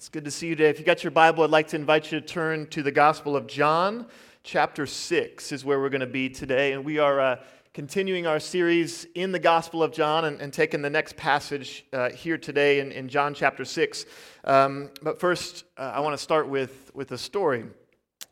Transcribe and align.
It's 0.00 0.08
good 0.08 0.24
to 0.24 0.30
see 0.30 0.46
you 0.46 0.56
today. 0.56 0.70
If 0.70 0.78
you 0.78 0.86
got 0.86 1.04
your 1.04 1.10
Bible, 1.10 1.44
I'd 1.44 1.50
like 1.50 1.68
to 1.68 1.76
invite 1.76 2.10
you 2.10 2.18
to 2.20 2.26
turn 2.26 2.66
to 2.68 2.82
the 2.82 2.90
Gospel 2.90 3.36
of 3.36 3.46
John. 3.46 4.06
Chapter 4.42 4.86
6 4.86 5.52
is 5.52 5.62
where 5.62 5.78
we're 5.78 5.90
going 5.90 6.00
to 6.00 6.06
be 6.06 6.30
today. 6.30 6.72
And 6.72 6.86
we 6.86 6.98
are 6.98 7.20
uh, 7.20 7.36
continuing 7.74 8.26
our 8.26 8.40
series 8.40 9.04
in 9.14 9.30
the 9.30 9.38
Gospel 9.38 9.82
of 9.82 9.92
John 9.92 10.24
and, 10.24 10.40
and 10.40 10.54
taking 10.54 10.80
the 10.80 10.88
next 10.88 11.18
passage 11.18 11.84
uh, 11.92 12.08
here 12.12 12.38
today 12.38 12.80
in, 12.80 12.92
in, 12.92 13.10
John 13.10 13.34
chapter 13.34 13.62
6. 13.62 14.06
Um, 14.44 14.88
but 15.02 15.20
first, 15.20 15.64
uh, 15.76 15.92
I 15.94 16.00
want 16.00 16.16
to 16.16 16.22
start 16.22 16.48
with, 16.48 16.90
with 16.94 17.12
a 17.12 17.18
story. 17.18 17.66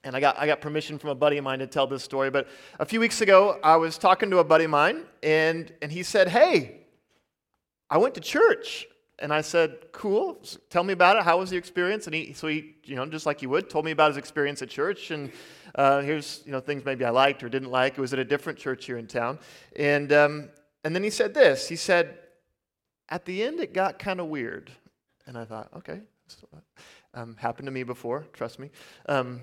And 0.04 0.16
I 0.16 0.20
got, 0.20 0.38
I 0.38 0.46
got 0.46 0.62
permission 0.62 0.98
from 0.98 1.10
a 1.10 1.14
buddy 1.14 1.36
of 1.36 1.44
mine 1.44 1.58
to 1.58 1.66
tell 1.66 1.86
this 1.86 2.02
story. 2.02 2.30
But 2.30 2.48
a 2.80 2.86
few 2.86 2.98
weeks 2.98 3.20
ago, 3.20 3.60
I 3.62 3.76
was 3.76 3.98
talking 3.98 4.30
to 4.30 4.38
a 4.38 4.44
buddy 4.44 4.64
of 4.64 4.70
mine, 4.70 5.02
and, 5.22 5.70
and 5.82 5.92
he 5.92 6.02
said, 6.02 6.28
Hey, 6.28 6.86
I 7.90 7.98
went 7.98 8.14
to 8.14 8.22
church. 8.22 8.86
And 9.20 9.32
I 9.32 9.40
said, 9.40 9.90
cool, 9.92 10.40
tell 10.70 10.84
me 10.84 10.92
about 10.92 11.16
it. 11.16 11.24
How 11.24 11.38
was 11.38 11.50
the 11.50 11.56
experience? 11.56 12.06
And 12.06 12.14
he, 12.14 12.32
so 12.32 12.46
he, 12.46 12.76
you 12.84 12.94
know, 12.94 13.04
just 13.06 13.26
like 13.26 13.42
you 13.42 13.48
would, 13.48 13.68
told 13.68 13.84
me 13.84 13.90
about 13.90 14.10
his 14.10 14.16
experience 14.16 14.62
at 14.62 14.68
church. 14.68 15.10
And 15.10 15.32
uh, 15.74 16.02
here's, 16.02 16.42
you 16.46 16.52
know, 16.52 16.60
things 16.60 16.84
maybe 16.84 17.04
I 17.04 17.10
liked 17.10 17.42
or 17.42 17.48
didn't 17.48 17.70
like. 17.70 17.94
It 17.94 18.00
was 18.00 18.12
at 18.12 18.20
a 18.20 18.24
different 18.24 18.58
church 18.58 18.84
here 18.84 18.96
in 18.96 19.08
town. 19.08 19.40
And, 19.74 20.12
um, 20.12 20.50
and 20.84 20.94
then 20.94 21.02
he 21.02 21.10
said 21.10 21.34
this. 21.34 21.68
He 21.68 21.76
said, 21.76 22.18
at 23.08 23.24
the 23.24 23.42
end, 23.42 23.58
it 23.58 23.72
got 23.72 23.98
kind 23.98 24.20
of 24.20 24.26
weird. 24.26 24.70
And 25.26 25.36
I 25.36 25.44
thought, 25.44 25.68
okay, 25.76 26.00
um, 27.14 27.36
happened 27.36 27.66
to 27.66 27.72
me 27.72 27.82
before, 27.82 28.26
trust 28.32 28.58
me. 28.58 28.70
Um, 29.08 29.42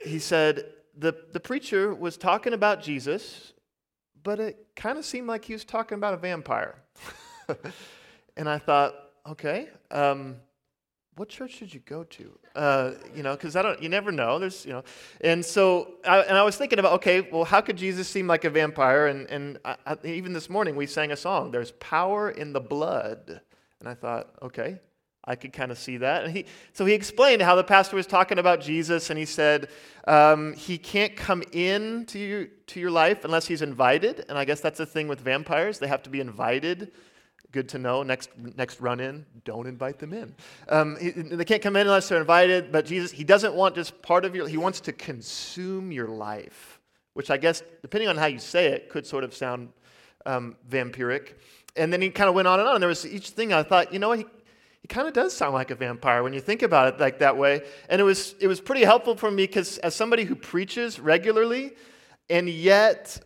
he 0.00 0.18
said, 0.18 0.64
the, 0.96 1.14
the 1.32 1.40
preacher 1.40 1.94
was 1.94 2.16
talking 2.16 2.52
about 2.52 2.82
Jesus, 2.82 3.52
but 4.22 4.40
it 4.40 4.66
kind 4.76 4.98
of 4.98 5.04
seemed 5.04 5.26
like 5.26 5.44
he 5.44 5.52
was 5.52 5.64
talking 5.64 5.96
about 5.96 6.14
a 6.14 6.16
vampire. 6.16 6.76
and 8.36 8.48
I 8.48 8.58
thought, 8.58 8.94
okay. 9.30 9.68
Um, 9.90 10.36
what 11.18 11.28
church 11.28 11.56
should 11.56 11.74
you 11.74 11.80
go 11.80 12.04
to? 12.04 12.38
Uh, 12.54 12.92
you 13.14 13.24
know, 13.24 13.34
because 13.34 13.56
I 13.56 13.62
don't, 13.62 13.82
you 13.82 13.88
never 13.88 14.12
know. 14.12 14.38
There's, 14.38 14.64
you 14.64 14.72
know, 14.72 14.84
and 15.20 15.44
so, 15.44 15.94
I, 16.06 16.20
and 16.20 16.38
I 16.38 16.44
was 16.44 16.56
thinking 16.56 16.78
about, 16.78 16.92
okay, 16.94 17.22
well, 17.22 17.44
how 17.44 17.60
could 17.60 17.76
Jesus 17.76 18.06
seem 18.08 18.28
like 18.28 18.44
a 18.44 18.50
vampire? 18.50 19.08
And 19.08 19.28
and 19.28 19.58
I, 19.64 19.76
I, 19.84 19.96
even 20.04 20.32
this 20.32 20.48
morning 20.48 20.76
we 20.76 20.86
sang 20.86 21.10
a 21.10 21.16
song. 21.16 21.50
There's 21.50 21.72
power 21.72 22.30
in 22.30 22.52
the 22.52 22.60
blood, 22.60 23.40
and 23.80 23.88
I 23.88 23.94
thought, 23.94 24.30
okay, 24.42 24.78
I 25.24 25.34
could 25.34 25.52
kind 25.52 25.72
of 25.72 25.78
see 25.78 25.96
that. 25.96 26.24
And 26.24 26.32
he, 26.32 26.46
so 26.72 26.86
he 26.86 26.94
explained 26.94 27.42
how 27.42 27.56
the 27.56 27.64
pastor 27.64 27.96
was 27.96 28.06
talking 28.06 28.38
about 28.38 28.60
Jesus, 28.60 29.10
and 29.10 29.18
he 29.18 29.24
said 29.24 29.68
um, 30.06 30.54
he 30.54 30.78
can't 30.78 31.16
come 31.16 31.42
in 31.50 32.06
to 32.06 32.48
to 32.68 32.80
your 32.80 32.92
life 32.92 33.24
unless 33.24 33.46
he's 33.48 33.62
invited. 33.62 34.24
And 34.28 34.38
I 34.38 34.44
guess 34.44 34.60
that's 34.60 34.78
the 34.78 34.86
thing 34.86 35.08
with 35.08 35.18
vampires; 35.18 35.80
they 35.80 35.88
have 35.88 36.04
to 36.04 36.10
be 36.10 36.20
invited 36.20 36.92
Good 37.50 37.68
to 37.70 37.78
know. 37.78 38.02
Next, 38.02 38.28
next 38.56 38.80
run 38.80 39.00
in, 39.00 39.24
don't 39.44 39.66
invite 39.66 39.98
them 39.98 40.12
in. 40.12 40.34
Um, 40.68 40.96
he, 41.00 41.10
they 41.10 41.46
can't 41.46 41.62
come 41.62 41.76
in 41.76 41.86
unless 41.86 42.08
they're 42.08 42.20
invited, 42.20 42.70
but 42.70 42.84
Jesus, 42.84 43.10
he 43.10 43.24
doesn't 43.24 43.54
want 43.54 43.74
just 43.74 44.02
part 44.02 44.26
of 44.26 44.34
your, 44.34 44.46
he 44.46 44.58
wants 44.58 44.80
to 44.80 44.92
consume 44.92 45.90
your 45.90 46.08
life, 46.08 46.78
which 47.14 47.30
I 47.30 47.38
guess, 47.38 47.62
depending 47.80 48.08
on 48.08 48.18
how 48.18 48.26
you 48.26 48.38
say 48.38 48.66
it, 48.66 48.90
could 48.90 49.06
sort 49.06 49.24
of 49.24 49.34
sound 49.34 49.70
um, 50.26 50.56
vampiric. 50.68 51.34
And 51.74 51.90
then 51.90 52.02
he 52.02 52.10
kind 52.10 52.28
of 52.28 52.34
went 52.34 52.48
on 52.48 52.60
and 52.60 52.68
on. 52.68 52.74
And 52.74 52.82
there 52.82 52.88
was 52.88 53.06
each 53.06 53.30
thing 53.30 53.52
I 53.52 53.62
thought, 53.62 53.94
you 53.94 53.98
know 53.98 54.08
what, 54.10 54.18
he, 54.18 54.26
he 54.82 54.88
kind 54.88 55.08
of 55.08 55.14
does 55.14 55.34
sound 55.34 55.54
like 55.54 55.70
a 55.70 55.74
vampire 55.74 56.22
when 56.22 56.34
you 56.34 56.40
think 56.40 56.62
about 56.62 56.94
it 56.94 57.00
like 57.00 57.18
that 57.20 57.36
way. 57.36 57.62
And 57.88 57.98
it 57.98 58.04
was, 58.04 58.34
it 58.40 58.46
was 58.46 58.60
pretty 58.60 58.84
helpful 58.84 59.16
for 59.16 59.30
me 59.30 59.44
because 59.44 59.78
as 59.78 59.94
somebody 59.94 60.24
who 60.24 60.34
preaches 60.34 61.00
regularly, 61.00 61.72
and 62.28 62.46
yet 62.46 63.24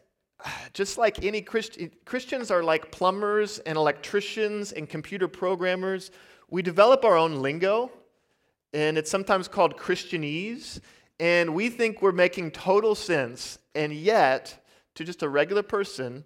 just 0.72 0.98
like 0.98 1.24
any 1.24 1.42
Christian, 1.42 1.90
Christians 2.04 2.50
are 2.50 2.62
like 2.62 2.90
plumbers 2.90 3.58
and 3.60 3.76
electricians 3.76 4.72
and 4.72 4.88
computer 4.88 5.28
programmers. 5.28 6.10
We 6.50 6.62
develop 6.62 7.04
our 7.04 7.16
own 7.16 7.36
lingo, 7.36 7.90
and 8.72 8.98
it's 8.98 9.10
sometimes 9.10 9.48
called 9.48 9.76
Christianese, 9.76 10.80
and 11.20 11.54
we 11.54 11.68
think 11.68 12.02
we're 12.02 12.12
making 12.12 12.50
total 12.50 12.94
sense, 12.94 13.58
and 13.74 13.92
yet, 13.92 14.64
to 14.94 15.04
just 15.04 15.22
a 15.22 15.28
regular 15.28 15.62
person, 15.62 16.24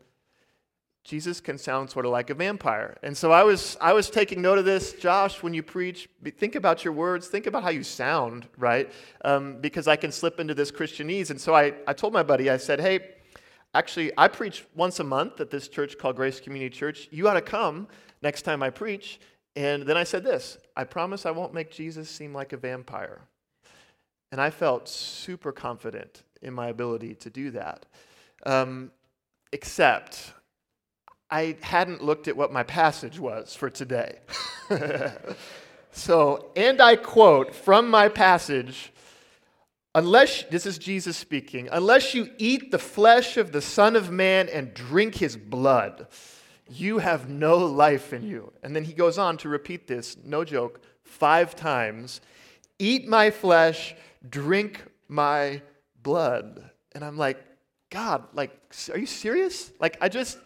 Jesus 1.04 1.40
can 1.40 1.56
sound 1.56 1.88
sort 1.88 2.04
of 2.04 2.10
like 2.10 2.30
a 2.30 2.34
vampire. 2.34 2.96
And 3.04 3.16
so 3.16 3.30
I 3.30 3.44
was, 3.44 3.76
I 3.80 3.92
was 3.92 4.10
taking 4.10 4.42
note 4.42 4.58
of 4.58 4.64
this. 4.64 4.92
Josh, 4.94 5.40
when 5.40 5.54
you 5.54 5.62
preach, 5.62 6.08
think 6.36 6.56
about 6.56 6.84
your 6.84 6.92
words, 6.92 7.28
think 7.28 7.46
about 7.46 7.62
how 7.62 7.70
you 7.70 7.84
sound, 7.84 8.48
right? 8.58 8.90
Um, 9.24 9.58
because 9.60 9.86
I 9.86 9.94
can 9.94 10.10
slip 10.10 10.40
into 10.40 10.52
this 10.52 10.72
Christianese. 10.72 11.30
And 11.30 11.40
so 11.40 11.54
I, 11.54 11.74
I 11.86 11.92
told 11.92 12.12
my 12.12 12.24
buddy, 12.24 12.50
I 12.50 12.56
said, 12.56 12.80
hey, 12.80 13.15
Actually, 13.76 14.10
I 14.16 14.28
preach 14.28 14.64
once 14.74 15.00
a 15.00 15.04
month 15.04 15.38
at 15.38 15.50
this 15.50 15.68
church 15.68 15.98
called 15.98 16.16
Grace 16.16 16.40
Community 16.40 16.74
Church. 16.74 17.08
You 17.10 17.28
ought 17.28 17.34
to 17.34 17.42
come 17.42 17.88
next 18.22 18.40
time 18.40 18.62
I 18.62 18.70
preach. 18.70 19.20
And 19.54 19.82
then 19.82 19.98
I 19.98 20.04
said 20.04 20.24
this 20.24 20.56
I 20.74 20.84
promise 20.84 21.26
I 21.26 21.30
won't 21.30 21.52
make 21.52 21.70
Jesus 21.70 22.08
seem 22.08 22.32
like 22.32 22.54
a 22.54 22.56
vampire. 22.56 23.20
And 24.32 24.40
I 24.40 24.48
felt 24.48 24.88
super 24.88 25.52
confident 25.52 26.22
in 26.40 26.54
my 26.54 26.68
ability 26.68 27.16
to 27.16 27.28
do 27.28 27.50
that. 27.50 27.84
Um, 28.46 28.92
except 29.52 30.32
I 31.30 31.58
hadn't 31.60 32.02
looked 32.02 32.28
at 32.28 32.36
what 32.36 32.50
my 32.50 32.62
passage 32.62 33.18
was 33.18 33.54
for 33.54 33.68
today. 33.68 34.20
so, 35.92 36.50
and 36.56 36.80
I 36.80 36.96
quote 36.96 37.54
from 37.54 37.90
my 37.90 38.08
passage 38.08 38.90
Unless, 39.96 40.44
this 40.50 40.66
is 40.66 40.76
Jesus 40.76 41.16
speaking, 41.16 41.70
unless 41.72 42.14
you 42.14 42.28
eat 42.36 42.70
the 42.70 42.78
flesh 42.78 43.38
of 43.38 43.50
the 43.50 43.62
Son 43.62 43.96
of 43.96 44.10
Man 44.10 44.46
and 44.46 44.74
drink 44.74 45.14
his 45.14 45.38
blood, 45.38 46.08
you 46.68 46.98
have 46.98 47.30
no 47.30 47.56
life 47.56 48.12
in 48.12 48.22
you. 48.22 48.52
And 48.62 48.76
then 48.76 48.84
he 48.84 48.92
goes 48.92 49.16
on 49.16 49.38
to 49.38 49.48
repeat 49.48 49.86
this, 49.86 50.18
no 50.22 50.44
joke, 50.44 50.82
five 51.02 51.56
times 51.56 52.20
Eat 52.78 53.08
my 53.08 53.30
flesh, 53.30 53.94
drink 54.28 54.84
my 55.08 55.62
blood. 56.02 56.70
And 56.94 57.02
I'm 57.02 57.16
like, 57.16 57.42
God, 57.88 58.24
like, 58.34 58.52
are 58.92 58.98
you 58.98 59.06
serious? 59.06 59.72
Like, 59.80 59.96
I 60.00 60.08
just. 60.08 60.38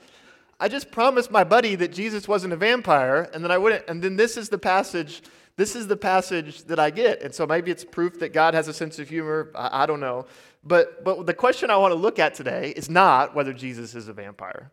I 0.61 0.69
just 0.69 0.91
promised 0.93 1.31
my 1.31 1.43
buddy 1.43 1.75
that 1.77 1.93
Jesus 1.93 2.29
wasn't 2.29 2.53
a 2.53 2.57
vampire, 2.57 3.29
and 3.33 3.43
then 3.43 3.51
I 3.51 3.59
wouldn't. 3.59 3.89
And 3.89 4.03
then 4.03 4.17
this 4.17 4.37
is 4.37 4.51
the 4.51 4.59
passage 4.59 5.23
this 5.61 5.77
is 5.77 5.89
the 5.89 5.97
passage 5.97 6.65
that 6.65 6.79
I 6.79 6.89
get. 6.89 7.21
And 7.21 7.35
so 7.35 7.47
maybe 7.47 7.71
it's 7.71 7.85
proof 7.85 8.19
that 8.21 8.33
God 8.33 8.55
has 8.55 8.67
a 8.67 8.73
sense 8.73 8.99
of 8.99 9.11
humor. 9.11 9.51
I, 9.55 9.83
I 9.83 9.87
don't 9.87 10.01
know. 10.01 10.25
But, 10.65 11.05
but 11.05 11.27
the 11.27 11.35
question 11.35 11.69
I 11.69 11.77
want 11.77 11.93
to 11.93 11.97
look 11.97 12.19
at 12.19 12.35
today 12.35 12.73
is 12.75 12.89
not 12.89 13.35
whether 13.35 13.53
Jesus 13.53 13.95
is 13.95 14.09
a 14.09 14.15
vampire, 14.15 14.71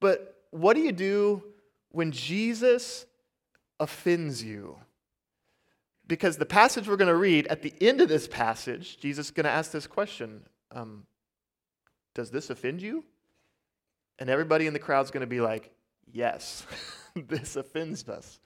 but 0.00 0.42
what 0.50 0.76
do 0.76 0.80
you 0.80 0.92
do 0.92 1.42
when 1.90 2.10
Jesus 2.10 3.04
offends 3.78 4.42
you? 4.42 4.78
Because 6.06 6.38
the 6.38 6.46
passage 6.46 6.88
we're 6.88 6.96
going 6.96 7.08
to 7.08 7.14
read, 7.14 7.46
at 7.48 7.60
the 7.60 7.74
end 7.78 8.00
of 8.00 8.08
this 8.08 8.26
passage, 8.26 8.96
Jesus 8.98 9.26
is 9.26 9.30
going 9.30 9.44
to 9.44 9.50
ask 9.50 9.72
this 9.72 9.86
question 9.86 10.40
um, 10.70 11.04
Does 12.14 12.30
this 12.30 12.48
offend 12.48 12.80
you? 12.80 13.04
And 14.18 14.28
everybody 14.28 14.66
in 14.66 14.72
the 14.72 14.78
crowd's 14.78 15.10
going 15.10 15.20
to 15.22 15.26
be 15.26 15.40
like, 15.40 15.72
Yes, 16.12 16.66
this 17.14 17.56
offends 17.56 18.08
us. 18.08 18.40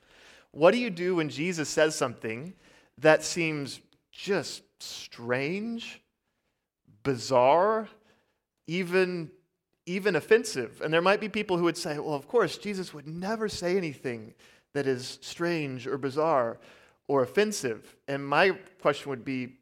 What 0.51 0.73
do 0.73 0.79
you 0.79 0.91
do 0.91 1.17
when 1.17 1.29
Jesus 1.29 1.69
says 1.69 1.95
something 1.95 2.53
that 2.99 3.23
seems 3.23 3.81
just 4.11 4.63
strange, 4.83 6.03
bizarre, 7.03 7.89
even, 8.67 9.31
even 9.87 10.17
offensive? 10.17 10.83
And 10.83 10.93
there 10.93 11.01
might 11.01 11.21
be 11.21 11.29
people 11.29 11.57
who 11.57 11.65
would 11.65 11.79
say, 11.79 11.99
well, 11.99 12.15
of 12.15 12.29
course, 12.29 12.59
Jesus 12.59 12.93
would 12.93 13.07
never 13.07 13.49
say 13.49 13.77
anything 13.77 14.35
that 14.75 14.87
is 14.87 15.19
strange 15.23 15.87
or 15.87 15.97
bizarre 15.97 16.59
or 17.09 17.23
offensive. 17.23 17.97
And 18.09 18.27
my 18.27 18.51
question 18.81 19.09
would 19.11 19.25
be, 19.25 19.57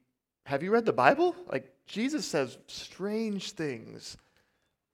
have 0.47 0.63
you 0.63 0.73
read 0.73 0.87
the 0.87 0.93
Bible? 0.93 1.37
Like, 1.47 1.71
Jesus 1.87 2.27
says 2.27 2.59
strange 2.67 3.53
things 3.53 4.17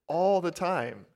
all 0.09 0.41
the 0.41 0.51
time. 0.51 1.07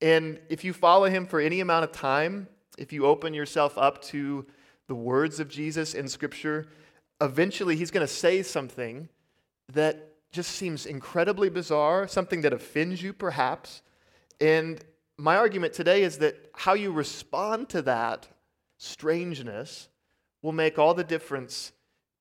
And 0.00 0.40
if 0.48 0.64
you 0.64 0.72
follow 0.72 1.06
him 1.06 1.26
for 1.26 1.40
any 1.40 1.60
amount 1.60 1.84
of 1.84 1.92
time, 1.92 2.48
if 2.78 2.92
you 2.92 3.06
open 3.06 3.34
yourself 3.34 3.76
up 3.76 4.02
to 4.04 4.46
the 4.88 4.94
words 4.94 5.40
of 5.40 5.48
Jesus 5.48 5.94
in 5.94 6.08
Scripture, 6.08 6.68
eventually 7.20 7.76
he's 7.76 7.90
going 7.90 8.06
to 8.06 8.12
say 8.12 8.42
something 8.42 9.08
that 9.72 10.08
just 10.32 10.52
seems 10.52 10.86
incredibly 10.86 11.50
bizarre, 11.50 12.08
something 12.08 12.40
that 12.42 12.52
offends 12.52 13.02
you 13.02 13.12
perhaps. 13.12 13.82
And 14.40 14.82
my 15.18 15.36
argument 15.36 15.74
today 15.74 16.02
is 16.02 16.18
that 16.18 16.36
how 16.54 16.74
you 16.74 16.92
respond 16.92 17.68
to 17.70 17.82
that 17.82 18.28
strangeness 18.78 19.88
will 20.42 20.52
make 20.52 20.78
all 20.78 20.94
the 20.94 21.04
difference 21.04 21.72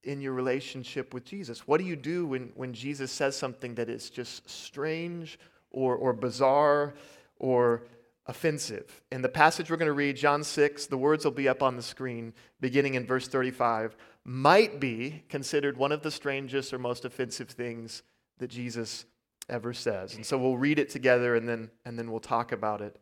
in 0.03 0.21
your 0.21 0.33
relationship 0.33 1.13
with 1.13 1.23
Jesus. 1.23 1.67
What 1.67 1.79
do 1.79 1.85
you 1.85 1.95
do 1.95 2.25
when, 2.25 2.51
when 2.55 2.73
Jesus 2.73 3.11
says 3.11 3.35
something 3.35 3.75
that 3.75 3.89
is 3.89 4.09
just 4.09 4.49
strange 4.49 5.39
or, 5.71 5.95
or 5.95 6.13
bizarre 6.13 6.93
or 7.37 7.83
offensive. 8.27 9.01
In 9.11 9.21
the 9.21 9.29
passage 9.29 9.69
we're 9.69 9.77
going 9.77 9.87
to 9.87 9.93
read, 9.93 10.15
John 10.15 10.43
6, 10.43 10.85
the 10.85 10.97
words 10.97 11.25
will 11.25 11.31
be 11.31 11.49
up 11.49 11.63
on 11.63 11.75
the 11.75 11.81
screen 11.81 12.33
beginning 12.61 12.93
in 12.93 13.05
verse 13.05 13.27
35, 13.27 13.95
might 14.23 14.79
be 14.79 15.23
considered 15.29 15.77
one 15.77 15.91
of 15.91 16.03
the 16.03 16.11
strangest 16.11 16.73
or 16.73 16.77
most 16.77 17.05
offensive 17.05 17.49
things 17.49 18.03
that 18.37 18.49
Jesus 18.49 19.05
ever 19.49 19.73
says. 19.73 20.15
And 20.15 20.25
so 20.25 20.37
we'll 20.37 20.57
read 20.57 20.79
it 20.79 20.89
together 20.89 21.35
and 21.35 21.49
then, 21.49 21.71
and 21.85 21.97
then 21.97 22.11
we'll 22.11 22.19
talk 22.19 22.51
about 22.51 22.81
it 22.81 22.99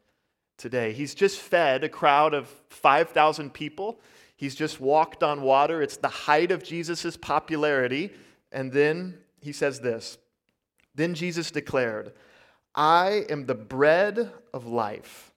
today. 0.58 0.94
He's 0.94 1.14
just 1.14 1.40
fed 1.40 1.84
a 1.84 1.90
crowd 1.90 2.34
of 2.34 2.48
5,000 2.70 3.54
people. 3.54 4.00
He's 4.38 4.56
just 4.56 4.80
walked 4.80 5.24
on 5.24 5.42
water. 5.42 5.82
It's 5.82 5.98
the 5.98 6.08
height 6.08 6.52
of 6.52 6.64
Jesus' 6.64 7.18
popularity. 7.18 8.12
And 8.52 8.72
then 8.72 9.18
he 9.42 9.52
says 9.52 9.82
this 9.82 10.18
Then 10.96 11.14
Jesus 11.14 11.52
declared, 11.52 12.14
I 12.78 13.26
am 13.28 13.48
the 13.48 13.56
bread 13.56 14.32
of 14.54 14.68
life. 14.68 15.34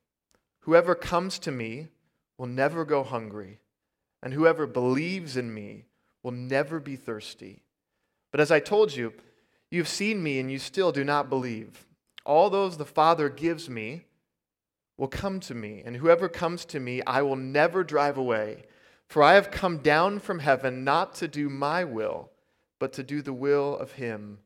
Whoever 0.60 0.94
comes 0.94 1.38
to 1.38 1.50
me 1.50 1.88
will 2.36 2.46
never 2.46 2.84
go 2.84 3.02
hungry, 3.02 3.60
and 4.22 4.34
whoever 4.34 4.66
believes 4.66 5.38
in 5.38 5.52
me 5.54 5.86
will 6.22 6.32
never 6.32 6.78
be 6.78 6.96
thirsty. 6.96 7.62
But 8.30 8.40
as 8.40 8.50
I 8.50 8.60
told 8.60 8.94
you, 8.94 9.14
you've 9.70 9.88
seen 9.88 10.22
me 10.22 10.38
and 10.38 10.52
you 10.52 10.58
still 10.58 10.92
do 10.92 11.02
not 11.02 11.30
believe. 11.30 11.86
All 12.26 12.50
those 12.50 12.76
the 12.76 12.84
Father 12.84 13.30
gives 13.30 13.70
me 13.70 14.04
will 14.98 15.08
come 15.08 15.40
to 15.40 15.54
me, 15.54 15.82
and 15.82 15.96
whoever 15.96 16.28
comes 16.28 16.66
to 16.66 16.78
me, 16.78 17.00
I 17.06 17.22
will 17.22 17.36
never 17.36 17.82
drive 17.82 18.18
away. 18.18 18.64
For 19.08 19.22
I 19.22 19.32
have 19.32 19.50
come 19.50 19.78
down 19.78 20.18
from 20.18 20.40
heaven 20.40 20.84
not 20.84 21.14
to 21.14 21.26
do 21.26 21.48
my 21.48 21.84
will, 21.84 22.30
but 22.78 22.92
to 22.92 23.02
do 23.02 23.22
the 23.22 23.32
will 23.32 23.78
of 23.78 23.92
him 23.92 24.40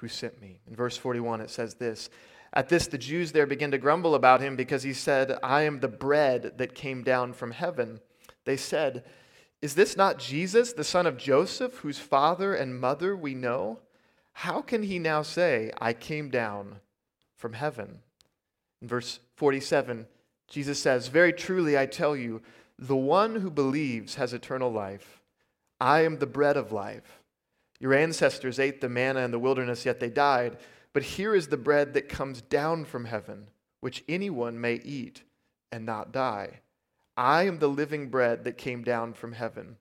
who 0.00 0.08
sent 0.08 0.40
me. 0.40 0.60
In 0.66 0.76
verse 0.76 0.96
41, 0.96 1.40
it 1.40 1.50
says 1.50 1.74
this 1.74 2.10
At 2.52 2.68
this, 2.68 2.86
the 2.86 2.98
Jews 2.98 3.32
there 3.32 3.46
began 3.46 3.70
to 3.70 3.78
grumble 3.78 4.14
about 4.14 4.40
him 4.40 4.56
because 4.56 4.82
he 4.82 4.92
said, 4.92 5.38
I 5.42 5.62
am 5.62 5.80
the 5.80 5.88
bread 5.88 6.58
that 6.58 6.74
came 6.74 7.02
down 7.02 7.32
from 7.32 7.50
heaven. 7.52 8.00
They 8.44 8.56
said, 8.56 9.04
Is 9.60 9.74
this 9.74 9.96
not 9.96 10.18
Jesus, 10.18 10.72
the 10.72 10.84
son 10.84 11.06
of 11.06 11.18
Joseph, 11.18 11.78
whose 11.78 11.98
father 11.98 12.54
and 12.54 12.80
mother 12.80 13.16
we 13.16 13.34
know? 13.34 13.80
How 14.32 14.62
can 14.62 14.84
he 14.84 14.98
now 14.98 15.22
say, 15.22 15.72
I 15.80 15.92
came 15.92 16.30
down 16.30 16.76
from 17.36 17.54
heaven? 17.54 18.00
In 18.80 18.88
verse 18.88 19.18
47, 19.36 20.06
Jesus 20.46 20.80
says, 20.80 21.08
Very 21.08 21.32
truly 21.32 21.76
I 21.76 21.86
tell 21.86 22.16
you, 22.16 22.40
the 22.78 22.96
one 22.96 23.36
who 23.36 23.50
believes 23.50 24.14
has 24.14 24.32
eternal 24.32 24.70
life. 24.70 25.20
I 25.80 26.02
am 26.02 26.18
the 26.18 26.26
bread 26.26 26.56
of 26.56 26.72
life. 26.72 27.17
Your 27.80 27.94
ancestors 27.94 28.58
ate 28.58 28.80
the 28.80 28.88
manna 28.88 29.20
in 29.20 29.30
the 29.30 29.38
wilderness, 29.38 29.84
yet 29.84 30.00
they 30.00 30.10
died. 30.10 30.58
But 30.92 31.02
here 31.02 31.34
is 31.34 31.48
the 31.48 31.56
bread 31.56 31.94
that 31.94 32.08
comes 32.08 32.40
down 32.40 32.84
from 32.84 33.04
heaven, 33.04 33.48
which 33.80 34.04
anyone 34.08 34.60
may 34.60 34.74
eat 34.74 35.22
and 35.70 35.86
not 35.86 36.12
die. 36.12 36.60
I 37.16 37.44
am 37.44 37.58
the 37.58 37.68
living 37.68 38.08
bread 38.08 38.44
that 38.44 38.58
came 38.58 38.82
down 38.82 39.12
from 39.12 39.32
heaven. 39.32 39.76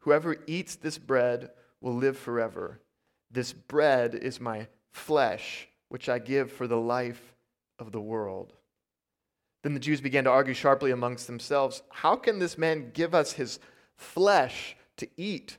Whoever 0.00 0.36
eats 0.46 0.76
this 0.76 0.98
bread 0.98 1.50
will 1.80 1.94
live 1.94 2.18
forever. 2.18 2.80
This 3.30 3.52
bread 3.52 4.14
is 4.14 4.40
my 4.40 4.66
flesh, 4.90 5.68
which 5.88 6.08
I 6.08 6.18
give 6.18 6.50
for 6.50 6.66
the 6.66 6.80
life 6.80 7.34
of 7.78 7.92
the 7.92 8.00
world. 8.00 8.54
Then 9.62 9.74
the 9.74 9.80
Jews 9.80 10.00
began 10.00 10.24
to 10.24 10.30
argue 10.30 10.54
sharply 10.54 10.90
amongst 10.90 11.26
themselves 11.26 11.82
How 11.90 12.16
can 12.16 12.38
this 12.38 12.56
man 12.56 12.90
give 12.92 13.14
us 13.14 13.32
his 13.32 13.58
flesh 13.96 14.76
to 14.96 15.08
eat? 15.16 15.58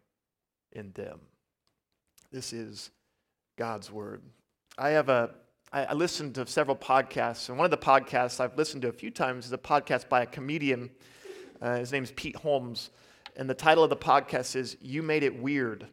in 0.71 0.91
them. 0.91 1.19
This 2.31 2.53
is 2.53 2.91
God's 3.57 3.91
word. 3.91 4.21
I 4.77 4.89
have 4.89 5.09
a 5.09 5.31
I 5.73 5.93
listened 5.93 6.35
to 6.35 6.45
several 6.47 6.75
podcasts, 6.75 7.47
and 7.47 7.57
one 7.57 7.63
of 7.63 7.71
the 7.71 7.77
podcasts 7.77 8.41
I've 8.41 8.57
listened 8.57 8.81
to 8.81 8.89
a 8.89 8.93
few 8.93 9.09
times 9.09 9.45
is 9.45 9.53
a 9.53 9.57
podcast 9.57 10.09
by 10.09 10.21
a 10.23 10.25
comedian. 10.25 10.89
Uh, 11.61 11.77
his 11.77 11.93
name's 11.93 12.11
Pete 12.11 12.35
Holmes, 12.35 12.89
and 13.37 13.49
the 13.49 13.53
title 13.53 13.81
of 13.81 13.89
the 13.89 13.95
podcast 13.95 14.57
is 14.57 14.75
"You 14.81 15.01
Made 15.01 15.23
It 15.23 15.41
Weird." 15.41 15.87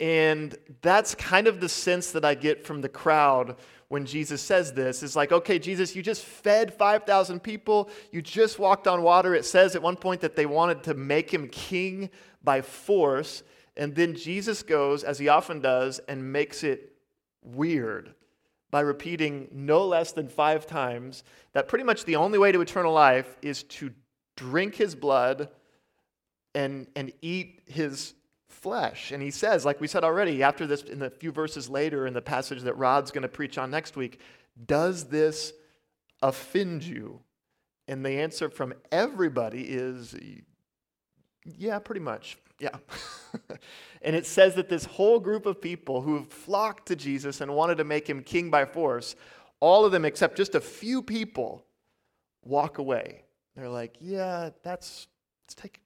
And 0.00 0.56
that's 0.80 1.14
kind 1.14 1.46
of 1.46 1.60
the 1.60 1.68
sense 1.68 2.12
that 2.12 2.24
I 2.24 2.34
get 2.34 2.64
from 2.64 2.80
the 2.80 2.88
crowd 2.88 3.56
when 3.88 4.06
Jesus 4.06 4.40
says 4.40 4.72
this. 4.72 5.02
It's 5.02 5.16
like, 5.16 5.32
okay, 5.32 5.58
Jesus, 5.58 5.96
you 5.96 6.02
just 6.02 6.24
fed 6.24 6.72
5,000 6.72 7.40
people. 7.40 7.90
You 8.12 8.22
just 8.22 8.58
walked 8.58 8.86
on 8.86 9.02
water. 9.02 9.34
It 9.34 9.44
says 9.44 9.74
at 9.74 9.82
one 9.82 9.96
point 9.96 10.20
that 10.20 10.36
they 10.36 10.46
wanted 10.46 10.84
to 10.84 10.94
make 10.94 11.32
him 11.32 11.48
king 11.48 12.10
by 12.42 12.60
force. 12.60 13.42
And 13.76 13.94
then 13.94 14.14
Jesus 14.14 14.62
goes, 14.62 15.04
as 15.04 15.18
he 15.18 15.28
often 15.28 15.60
does, 15.60 15.98
and 16.08 16.32
makes 16.32 16.64
it 16.64 16.92
weird 17.42 18.14
by 18.70 18.80
repeating 18.80 19.48
no 19.52 19.86
less 19.86 20.12
than 20.12 20.28
five 20.28 20.66
times 20.66 21.24
that 21.52 21.68
pretty 21.68 21.84
much 21.84 22.04
the 22.04 22.16
only 22.16 22.38
way 22.38 22.52
to 22.52 22.60
eternal 22.60 22.92
life 22.92 23.36
is 23.40 23.62
to 23.64 23.90
drink 24.36 24.74
his 24.74 24.94
blood 24.94 25.48
and, 26.54 26.86
and 26.94 27.12
eat 27.22 27.62
his 27.66 28.14
flesh. 28.48 29.12
And 29.12 29.22
he 29.22 29.30
says, 29.30 29.64
like 29.64 29.80
we 29.80 29.86
said 29.86 30.04
already, 30.04 30.42
after 30.42 30.66
this, 30.66 30.82
in 30.82 30.98
the 30.98 31.10
few 31.10 31.32
verses 31.32 31.70
later 31.70 32.06
in 32.06 32.14
the 32.14 32.22
passage 32.22 32.62
that 32.62 32.76
Rod's 32.76 33.10
going 33.10 33.22
to 33.22 33.28
preach 33.28 33.58
on 33.58 33.70
next 33.70 33.96
week, 33.96 34.20
does 34.66 35.04
this 35.04 35.52
offend 36.20 36.82
you? 36.82 37.20
And 37.86 38.04
the 38.04 38.20
answer 38.20 38.50
from 38.50 38.74
everybody 38.92 39.62
is, 39.62 40.14
yeah, 41.56 41.78
pretty 41.78 42.00
much. 42.00 42.38
Yeah. 42.58 42.76
and 44.02 44.16
it 44.16 44.26
says 44.26 44.54
that 44.56 44.68
this 44.68 44.84
whole 44.84 45.20
group 45.20 45.46
of 45.46 45.60
people 45.60 46.00
who 46.00 46.24
flocked 46.24 46.86
to 46.88 46.96
Jesus 46.96 47.40
and 47.40 47.54
wanted 47.54 47.78
to 47.78 47.84
make 47.84 48.08
him 48.08 48.22
king 48.22 48.50
by 48.50 48.64
force, 48.64 49.14
all 49.60 49.84
of 49.84 49.92
them 49.92 50.04
except 50.04 50.36
just 50.36 50.54
a 50.54 50.60
few 50.60 51.02
people 51.02 51.64
walk 52.44 52.78
away. 52.78 53.24
They're 53.56 53.68
like, 53.68 53.96
yeah, 54.00 54.50
that's, 54.62 55.08
let's 55.44 55.54
take, 55.54 55.80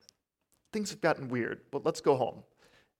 things 0.72 0.90
have 0.90 1.00
gotten 1.00 1.28
weird, 1.28 1.60
but 1.70 1.84
let's 1.84 2.00
go 2.00 2.16
home. 2.16 2.42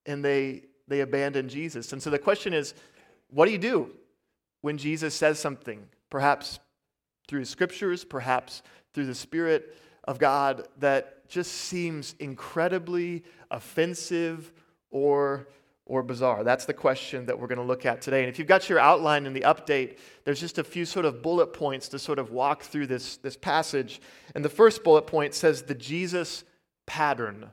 And 0.07 0.25
they, 0.25 0.65
they 0.89 1.01
abandon 1.01 1.49
Jesus. 1.49 1.93
And 1.93 2.03
so 2.03 2.11
the 2.11 2.19
question 2.19 2.53
is, 2.53 2.75
what 3.29 3.47
do 3.47 3.53
you 3.53 3.59
do 3.59 3.91
when 4.61 4.79
Jesus 4.79 5.15
says 5.15 5.39
something, 5.39 5.87
perhaps 6.11 6.59
through 7.29 7.45
scriptures, 7.45 8.05
perhaps 8.05 8.63
through 8.93 9.07
the 9.07 9.15
Spirit 9.15 9.77
of 10.05 10.19
God, 10.19 10.67
that 10.79 11.22
just 11.33 11.53
seems 11.53 12.15
incredibly 12.19 13.25
offensive 13.51 14.53
or, 14.91 15.49
or 15.87 16.03
bizarre? 16.03 16.45
That's 16.45 16.67
the 16.67 16.75
question 16.75 17.25
that 17.27 17.41
we're 17.41 17.47
going 17.47 17.59
to 17.59 17.65
look 17.65 17.87
at 17.87 18.03
today. 18.03 18.21
And 18.21 18.29
if 18.29 18.39
you've 18.39 18.47
got 18.47 18.69
your 18.69 18.79
outline 18.79 19.25
in 19.25 19.33
the 19.33 19.41
update, 19.41 19.97
there's 20.25 20.41
just 20.41 20.59
a 20.59 20.65
few 20.65 20.85
sort 20.85 21.07
of 21.07 21.23
bullet 21.23 21.55
points 21.55 21.89
to 21.89 21.99
sort 21.99 22.19
of 22.19 22.31
walk 22.31 22.63
through 22.63 22.87
this, 22.87 23.17
this 23.17 23.37
passage. 23.37 24.03
And 24.35 24.45
the 24.45 24.51
first 24.51 24.85
bullet 24.85 25.07
point 25.07 25.33
says 25.33 25.63
the 25.63 25.75
Jesus 25.75 26.45
pattern. 26.87 27.51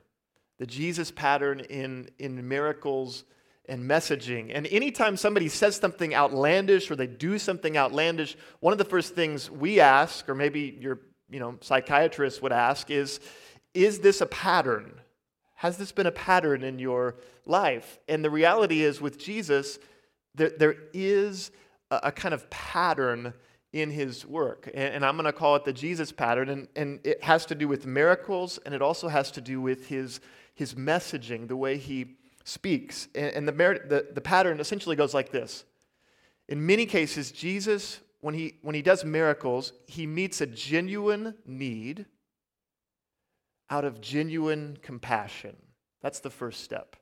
The 0.58 0.66
Jesus 0.66 1.10
pattern 1.10 1.60
in, 1.60 2.10
in 2.18 2.46
miracles 2.46 3.24
and 3.66 3.88
messaging. 3.88 4.50
And 4.52 4.66
anytime 4.66 5.16
somebody 5.16 5.48
says 5.48 5.76
something 5.76 6.14
outlandish 6.14 6.90
or 6.90 6.96
they 6.96 7.06
do 7.06 7.38
something 7.38 7.78
outlandish, 7.78 8.36
one 8.58 8.72
of 8.72 8.78
the 8.78 8.84
first 8.84 9.14
things 9.14 9.50
we 9.50 9.80
ask, 9.80 10.28
or 10.28 10.34
maybe 10.34 10.76
your 10.78 11.00
you 11.30 11.38
know, 11.38 11.56
psychiatrist 11.60 12.42
would 12.42 12.52
ask, 12.52 12.90
is 12.90 13.20
is 13.74 14.00
this 14.00 14.20
a 14.20 14.26
pattern? 14.26 15.00
Has 15.56 15.76
this 15.76 15.92
been 15.92 16.06
a 16.06 16.12
pattern 16.12 16.62
in 16.62 16.78
your 16.78 17.16
life? 17.44 17.98
And 18.08 18.24
the 18.24 18.30
reality 18.30 18.82
is, 18.82 19.00
with 19.00 19.18
Jesus, 19.18 19.78
there, 20.34 20.50
there 20.50 20.76
is 20.92 21.50
a, 21.90 22.00
a 22.04 22.12
kind 22.12 22.32
of 22.32 22.48
pattern 22.50 23.34
in 23.72 23.90
his 23.90 24.26
work. 24.26 24.68
And, 24.72 24.94
and 24.94 25.04
I'm 25.04 25.16
going 25.16 25.26
to 25.26 25.32
call 25.32 25.56
it 25.56 25.64
the 25.64 25.72
Jesus 25.72 26.12
pattern. 26.12 26.48
And, 26.48 26.68
and 26.74 27.00
it 27.04 27.22
has 27.22 27.46
to 27.46 27.54
do 27.54 27.68
with 27.68 27.86
miracles, 27.86 28.58
and 28.64 28.74
it 28.74 28.82
also 28.82 29.08
has 29.08 29.30
to 29.32 29.40
do 29.40 29.60
with 29.60 29.86
his, 29.86 30.20
his 30.54 30.74
messaging, 30.74 31.46
the 31.46 31.56
way 31.56 31.76
he 31.76 32.16
speaks. 32.44 33.08
And, 33.14 33.34
and 33.34 33.48
the, 33.48 33.52
the, 33.52 34.06
the 34.14 34.20
pattern 34.20 34.60
essentially 34.60 34.96
goes 34.96 35.14
like 35.14 35.30
this 35.30 35.64
In 36.48 36.64
many 36.64 36.86
cases, 36.86 37.30
Jesus, 37.32 38.00
when 38.20 38.34
he, 38.34 38.54
when 38.62 38.74
he 38.74 38.82
does 38.82 39.04
miracles, 39.04 39.72
he 39.86 40.06
meets 40.06 40.40
a 40.40 40.46
genuine 40.46 41.34
need 41.46 42.06
out 43.70 43.84
of 43.84 44.00
genuine 44.00 44.76
compassion. 44.82 45.56
That's 46.02 46.20
the 46.20 46.30
first 46.30 46.62
step. 46.62 46.96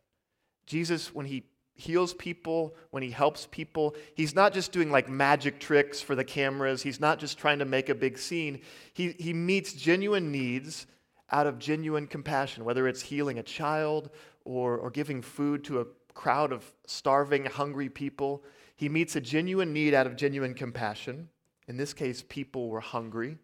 Jesus, 0.67 1.15
when 1.15 1.27
he 1.27 1.45
heals 1.75 2.13
people, 2.13 2.75
when 2.91 3.03
he 3.03 3.11
helps 3.11 3.47
people, 3.51 3.95
he's 4.15 4.35
not 4.35 4.53
just 4.53 4.73
doing 4.73 4.91
like 4.91 5.09
magic 5.09 5.61
tricks 5.61 6.01
for 6.01 6.15
the 6.15 6.25
cameras, 6.25 6.83
he's 6.83 7.01
not 7.01 7.19
just 7.19 7.39
trying 7.39 7.61
to 7.61 7.65
make 7.65 7.89
a 7.89 7.95
big 7.95 8.19
scene. 8.19 8.61
He, 8.93 9.13
he 9.19 9.33
meets 9.33 9.73
genuine 9.73 10.31
needs 10.31 10.87
out 11.31 11.47
of 11.47 11.59
genuine 11.59 12.07
compassion, 12.07 12.65
whether 12.65 12.89
it's 12.89 13.03
healing 13.03 13.39
a 13.39 13.43
child 13.43 14.11
or, 14.45 14.77
or 14.77 14.91
giving 14.91 15.23
food 15.23 15.65
to 15.65 15.81
a 15.81 15.87
crowd 16.15 16.53
of 16.53 16.71
starving, 16.87 17.45
hungry 17.45 17.89
people. 17.89 18.43
He 18.77 18.89
meets 18.89 19.15
a 19.15 19.21
genuine 19.21 19.73
need 19.73 19.95
out 19.95 20.07
of 20.07 20.17
genuine 20.17 20.55
compassion. 20.55 21.29
In 21.69 21.77
this 21.77 21.95
case, 21.95 22.25
people 22.29 22.69
were 22.69 22.81
hungry, 22.81 23.37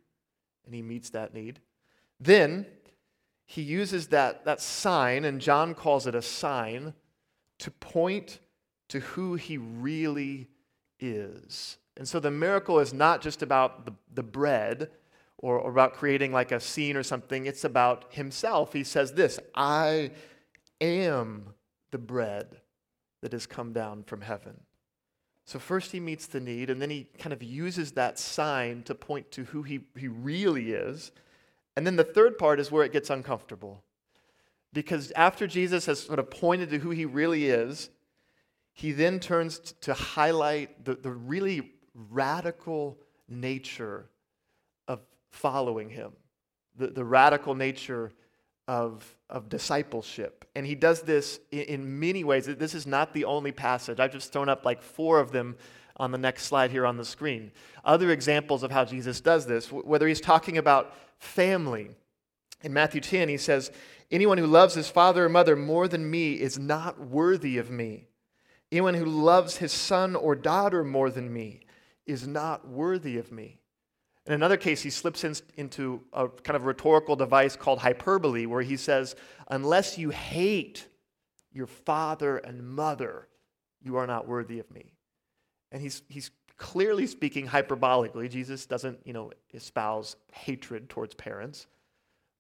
and 0.67 0.75
he 0.75 0.83
meets 0.83 1.11
that 1.11 1.35
need. 1.35 1.61
Then 2.19 2.67
he 3.47 3.63
uses 3.63 4.09
that, 4.09 4.45
that 4.45 4.61
sign, 4.61 5.25
and 5.25 5.41
John 5.41 5.75
calls 5.75 6.07
it 6.07 6.15
a 6.15 6.23
sign, 6.23 6.95
to 7.59 7.71
point 7.71 8.41
to 8.89 9.01
who 9.01 9.35
he 9.35 9.59
really 9.59 10.49
is. 10.99 11.79
And 11.97 12.09
so 12.09 12.21
the 12.21 12.31
miracle 12.31 12.81
is 12.81 12.93
not 12.93 13.21
just 13.21 13.43
about 13.43 13.87
the, 13.87 13.93
the 14.13 14.23
bread 14.23 14.91
or, 15.39 15.59
or 15.59 15.71
about 15.71 15.95
creating 15.95 16.33
like 16.33 16.53
a 16.53 16.61
scene 16.61 16.97
or 16.97 17.03
something, 17.03 17.47
it's 17.47 17.65
about 17.65 18.07
himself. 18.11 18.73
He 18.73 18.85
says 18.85 19.13
this 19.13 19.39
I 19.55 20.11
am 20.81 21.55
the 21.91 21.99
bread 21.99 22.61
that 23.23 23.33
has 23.33 23.47
come 23.47 23.73
down 23.73 24.03
from 24.05 24.23
heaven. 24.23 24.61
So, 25.47 25.59
first 25.59 25.93
he 25.93 26.01
meets 26.01 26.27
the 26.27 26.41
need, 26.41 26.71
and 26.71 26.81
then 26.81 26.89
he 26.89 27.07
kind 27.19 27.33
of 27.33 27.43
uses 27.43 27.93
that 27.93 28.19
sign 28.19 28.83
to 28.85 28.95
point 28.95 29.31
to 29.33 29.45
who 29.45 29.63
he, 29.63 29.81
he 29.97 30.09
really 30.09 30.73
is. 30.73 31.13
And 31.77 31.87
then 31.87 31.97
the 31.97 32.05
third 32.05 32.39
part 32.39 32.61
is 32.61 32.71
where 32.71 32.85
it 32.85 32.93
gets 32.93 33.11
uncomfortable. 33.11 33.83
Because 34.73 35.13
after 35.13 35.47
Jesus 35.47 35.87
has 35.87 36.01
sort 36.01 36.19
of 36.19 36.31
pointed 36.31 36.71
to 36.71 36.79
who 36.79 36.91
he 36.91 37.05
really 37.05 37.47
is, 37.47 37.91
he 38.73 38.93
then 38.93 39.21
turns 39.21 39.59
to 39.83 39.95
highlight 39.95 40.85
the, 40.85 40.95
the 40.95 41.13
really 41.13 41.73
radical 41.95 42.99
nature 43.29 44.07
of 44.89 45.01
following 45.31 45.89
him, 45.91 46.13
the, 46.77 46.89
the 46.89 47.05
radical 47.05 47.55
nature 47.55 48.13
of, 48.67 49.17
of 49.31 49.49
discipleship. 49.49 50.45
And 50.57 50.67
he 50.67 50.75
does 50.75 51.03
this 51.03 51.39
in, 51.53 51.61
in 51.61 52.01
many 52.01 52.25
ways. 52.25 52.47
This 52.47 52.75
is 52.75 52.87
not 52.87 53.15
the 53.15 53.25
only 53.25 53.53
passage. 53.53 54.01
I've 54.01 54.13
just 54.13 54.33
thrown 54.33 54.49
up 54.49 54.65
like 54.65 54.83
four 54.83 55.21
of 55.21 55.31
them 55.31 55.57
on 55.97 56.11
the 56.11 56.19
next 56.19 56.47
slide 56.47 56.73
here 56.73 56.87
on 56.87 56.97
the 56.97 57.05
screen. 57.05 57.53
Other 57.85 58.11
examples 58.11 58.63
of 58.65 58.73
how 58.73 58.85
Jesus 58.85 59.21
does 59.21 59.47
this, 59.47 59.71
whether 59.71 60.09
he's 60.09 60.21
talking 60.21 60.59
about 60.59 60.95
family. 61.19 61.91
In 62.63 62.73
Matthew 62.73 63.01
10, 63.01 63.29
he 63.29 63.37
says, 63.37 63.71
Anyone 64.11 64.39
who 64.39 64.47
loves 64.47 64.75
his 64.75 64.89
father 64.89 65.27
or 65.27 65.29
mother 65.29 65.57
more 65.57 65.89
than 65.89 66.11
me 66.11 66.35
is 66.35 66.59
not 66.59 67.01
worthy 67.01 67.59
of 67.59 67.71
me. 67.71 68.09
Anyone 68.71 68.95
who 68.95 69.05
loves 69.05 69.57
his 69.59 69.73
son 69.73 70.17
or 70.17 70.35
daughter 70.35 70.85
more 70.85 71.11
than 71.11 71.33
me 71.33 71.61
is 72.07 72.27
not 72.27 72.69
worthy 72.69 73.19
of 73.19 73.33
me. 73.33 73.61
In 74.27 74.33
another 74.33 74.57
case, 74.57 74.83
he 74.83 74.91
slips 74.91 75.23
in, 75.25 75.35
into 75.57 76.03
a 76.13 76.29
kind 76.29 76.57
of 76.57 76.65
rhetorical 76.65 77.15
device 77.15 77.57
called 77.57 77.81
hyperbole, 77.81 78.47
where 78.47 78.63
he 78.63 78.77
says, 78.77 79.17
Unless 79.49 79.99
you 79.99 80.11
hate 80.11 80.87
your 81.53 81.67
father 81.67 82.39
and 82.39 82.67
mother, 82.67 83.29
you 83.83 83.97
are 83.97 84.07
not 84.07 84.27
worthy 84.27 84.59
of 84.59 84.71
me. 84.71 84.95
And 85.71 85.83
he's, 85.83 86.03
he's 86.09 86.31
clearly 86.57 87.07
speaking 87.07 87.47
hyperbolically. 87.47 88.31
Jesus 88.31 88.67
doesn't, 88.67 88.99
you 89.05 89.13
know, 89.13 89.33
espouse 89.53 90.17
hatred 90.33 90.89
towards 90.89 91.15
parents. 91.15 91.67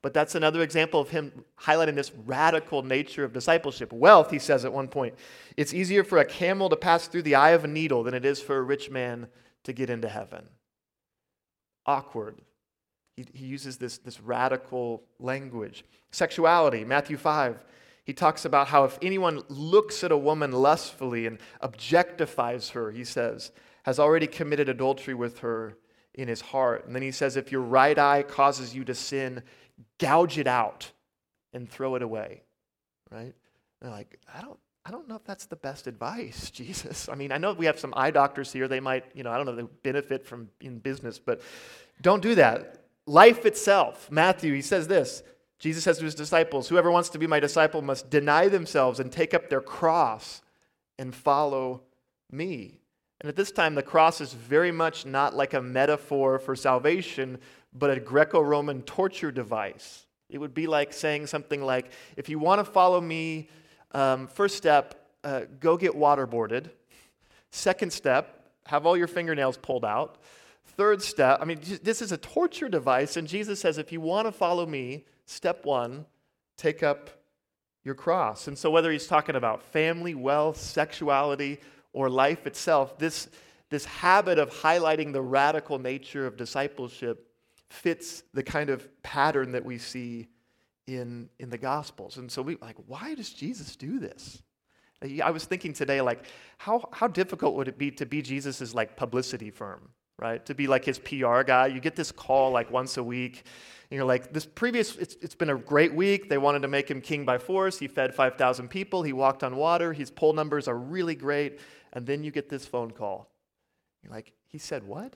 But 0.02 0.12
that's 0.12 0.34
another 0.34 0.60
example 0.60 1.00
of 1.00 1.08
him 1.08 1.44
highlighting 1.58 1.94
this 1.94 2.12
radical 2.26 2.82
nature 2.82 3.24
of 3.24 3.32
discipleship. 3.32 3.92
Wealth, 3.92 4.30
he 4.30 4.38
says 4.38 4.64
at 4.66 4.72
one 4.72 4.88
point, 4.88 5.14
it's 5.56 5.72
easier 5.72 6.04
for 6.04 6.18
a 6.18 6.24
camel 6.26 6.68
to 6.68 6.76
pass 6.76 7.06
through 7.06 7.22
the 7.22 7.36
eye 7.36 7.50
of 7.50 7.64
a 7.64 7.68
needle 7.68 8.02
than 8.02 8.12
it 8.12 8.24
is 8.24 8.40
for 8.40 8.58
a 8.58 8.62
rich 8.62 8.90
man 8.90 9.28
to 9.62 9.72
get 9.72 9.88
into 9.88 10.08
heaven 10.08 10.48
awkward. 11.86 12.40
He, 13.16 13.24
he 13.32 13.46
uses 13.46 13.76
this, 13.76 13.98
this 13.98 14.20
radical 14.20 15.02
language. 15.18 15.84
Sexuality, 16.10 16.84
Matthew 16.84 17.16
5. 17.16 17.64
He 18.04 18.12
talks 18.12 18.44
about 18.44 18.68
how 18.68 18.84
if 18.84 18.98
anyone 19.00 19.42
looks 19.48 20.04
at 20.04 20.12
a 20.12 20.16
woman 20.16 20.52
lustfully 20.52 21.26
and 21.26 21.38
objectifies 21.62 22.70
her, 22.72 22.90
he 22.90 23.04
says, 23.04 23.50
has 23.84 23.98
already 23.98 24.26
committed 24.26 24.68
adultery 24.68 25.14
with 25.14 25.38
her 25.40 25.76
in 26.14 26.28
his 26.28 26.40
heart. 26.40 26.86
And 26.86 26.94
then 26.94 27.02
he 27.02 27.10
says, 27.10 27.36
if 27.36 27.52
your 27.52 27.60
right 27.60 27.98
eye 27.98 28.22
causes 28.22 28.74
you 28.74 28.84
to 28.84 28.94
sin, 28.94 29.42
gouge 29.98 30.38
it 30.38 30.46
out 30.46 30.90
and 31.52 31.68
throw 31.68 31.94
it 31.94 32.02
away. 32.02 32.42
Right? 33.10 33.20
And 33.20 33.34
they're 33.82 33.90
like, 33.90 34.18
I 34.32 34.40
don't, 34.40 34.58
I 34.86 34.90
don't 34.90 35.08
know 35.08 35.16
if 35.16 35.24
that's 35.24 35.46
the 35.46 35.56
best 35.56 35.86
advice, 35.86 36.50
Jesus. 36.52 37.08
I 37.08 37.14
mean, 37.14 37.32
I 37.32 37.38
know 37.38 37.52
we 37.52 37.66
have 37.66 37.78
some 37.78 37.92
eye 37.96 38.10
doctors 38.10 38.52
here. 38.52 38.68
They 38.68 38.80
might, 38.80 39.04
you 39.14 39.22
know, 39.22 39.30
I 39.30 39.36
don't 39.36 39.46
know, 39.46 39.56
they 39.56 39.68
benefit 39.82 40.26
from 40.26 40.48
in 40.60 40.78
business, 40.78 41.18
but 41.18 41.40
don't 42.00 42.22
do 42.22 42.34
that. 42.36 42.84
Life 43.06 43.44
itself, 43.44 44.10
Matthew, 44.10 44.54
he 44.54 44.62
says 44.62 44.88
this. 44.88 45.22
Jesus 45.58 45.84
says 45.84 45.98
to 45.98 46.04
his 46.04 46.14
disciples, 46.14 46.68
Whoever 46.68 46.90
wants 46.90 47.10
to 47.10 47.18
be 47.18 47.26
my 47.26 47.40
disciple 47.40 47.82
must 47.82 48.10
deny 48.10 48.48
themselves 48.48 49.00
and 49.00 49.12
take 49.12 49.34
up 49.34 49.48
their 49.48 49.60
cross 49.60 50.42
and 50.98 51.14
follow 51.14 51.82
me. 52.30 52.80
And 53.24 53.30
at 53.30 53.36
this 53.36 53.52
time, 53.52 53.74
the 53.74 53.82
cross 53.82 54.20
is 54.20 54.34
very 54.34 54.70
much 54.70 55.06
not 55.06 55.34
like 55.34 55.54
a 55.54 55.62
metaphor 55.62 56.38
for 56.38 56.54
salvation, 56.54 57.38
but 57.72 57.88
a 57.88 57.98
Greco 57.98 58.38
Roman 58.38 58.82
torture 58.82 59.32
device. 59.32 60.04
It 60.28 60.36
would 60.36 60.52
be 60.52 60.66
like 60.66 60.92
saying 60.92 61.28
something 61.28 61.62
like, 61.62 61.90
If 62.18 62.28
you 62.28 62.38
want 62.38 62.58
to 62.58 62.70
follow 62.70 63.00
me, 63.00 63.48
um, 63.92 64.26
first 64.26 64.58
step, 64.58 65.08
uh, 65.24 65.44
go 65.58 65.78
get 65.78 65.92
waterboarded. 65.92 66.68
Second 67.50 67.94
step, 67.94 68.44
have 68.66 68.84
all 68.84 68.94
your 68.94 69.06
fingernails 69.06 69.56
pulled 69.56 69.86
out. 69.86 70.18
Third 70.76 71.00
step, 71.00 71.38
I 71.40 71.46
mean, 71.46 71.60
this 71.82 72.02
is 72.02 72.12
a 72.12 72.18
torture 72.18 72.68
device, 72.68 73.16
and 73.16 73.26
Jesus 73.26 73.58
says, 73.58 73.78
if 73.78 73.90
you 73.90 74.02
want 74.02 74.28
to 74.28 74.32
follow 74.32 74.66
me, 74.66 75.06
step 75.24 75.64
one, 75.64 76.04
take 76.58 76.82
up 76.82 77.08
your 77.84 77.94
cross. 77.94 78.48
And 78.48 78.58
so, 78.58 78.70
whether 78.70 78.92
he's 78.92 79.06
talking 79.06 79.34
about 79.34 79.62
family, 79.62 80.14
wealth, 80.14 80.58
sexuality, 80.58 81.58
or 81.94 82.10
life 82.10 82.46
itself, 82.46 82.98
this, 82.98 83.28
this 83.70 83.86
habit 83.86 84.38
of 84.38 84.50
highlighting 84.50 85.12
the 85.12 85.22
radical 85.22 85.78
nature 85.78 86.26
of 86.26 86.36
discipleship 86.36 87.30
fits 87.70 88.22
the 88.34 88.42
kind 88.42 88.68
of 88.68 88.86
pattern 89.02 89.52
that 89.52 89.64
we 89.64 89.78
see 89.78 90.28
in, 90.86 91.30
in 91.38 91.48
the 91.48 91.58
Gospels. 91.58 92.18
And 92.18 92.30
so 92.30 92.42
we 92.42 92.56
like, 92.56 92.76
why 92.86 93.14
does 93.14 93.32
Jesus 93.32 93.76
do 93.76 93.98
this? 93.98 94.42
I 95.22 95.30
was 95.30 95.44
thinking 95.44 95.72
today, 95.72 96.00
like, 96.00 96.24
how, 96.58 96.88
how 96.92 97.08
difficult 97.08 97.54
would 97.56 97.68
it 97.68 97.78
be 97.78 97.90
to 97.92 98.06
be 98.06 98.22
Jesus's 98.22 98.74
like 98.74 98.96
publicity 98.96 99.50
firm, 99.50 99.90
right? 100.18 100.44
To 100.46 100.54
be 100.54 100.66
like 100.66 100.84
his 100.84 100.98
PR 100.98 101.42
guy. 101.42 101.66
You 101.66 101.80
get 101.80 101.96
this 101.96 102.10
call 102.10 102.52
like 102.52 102.70
once 102.70 102.96
a 102.96 103.02
week. 103.02 103.44
And 103.90 103.96
you're 103.96 104.06
like, 104.06 104.32
this 104.32 104.46
previous, 104.46 104.96
it's, 104.96 105.16
it's 105.20 105.34
been 105.34 105.50
a 105.50 105.56
great 105.56 105.94
week. 105.94 106.30
They 106.30 106.38
wanted 106.38 106.62
to 106.62 106.68
make 106.68 106.90
him 106.90 107.00
king 107.00 107.24
by 107.24 107.38
force. 107.38 107.78
He 107.78 107.86
fed 107.86 108.14
5,000 108.14 108.68
people. 108.68 109.02
He 109.02 109.12
walked 109.12 109.44
on 109.44 109.56
water. 109.56 109.92
His 109.92 110.10
poll 110.10 110.32
numbers 110.32 110.68
are 110.68 110.78
really 110.78 111.14
great. 111.14 111.60
And 111.94 112.06
then 112.06 112.24
you 112.24 112.30
get 112.30 112.48
this 112.48 112.66
phone 112.66 112.90
call. 112.90 113.30
You're 114.02 114.12
like, 114.12 114.32
he 114.46 114.58
said 114.58 114.84
what? 114.84 115.14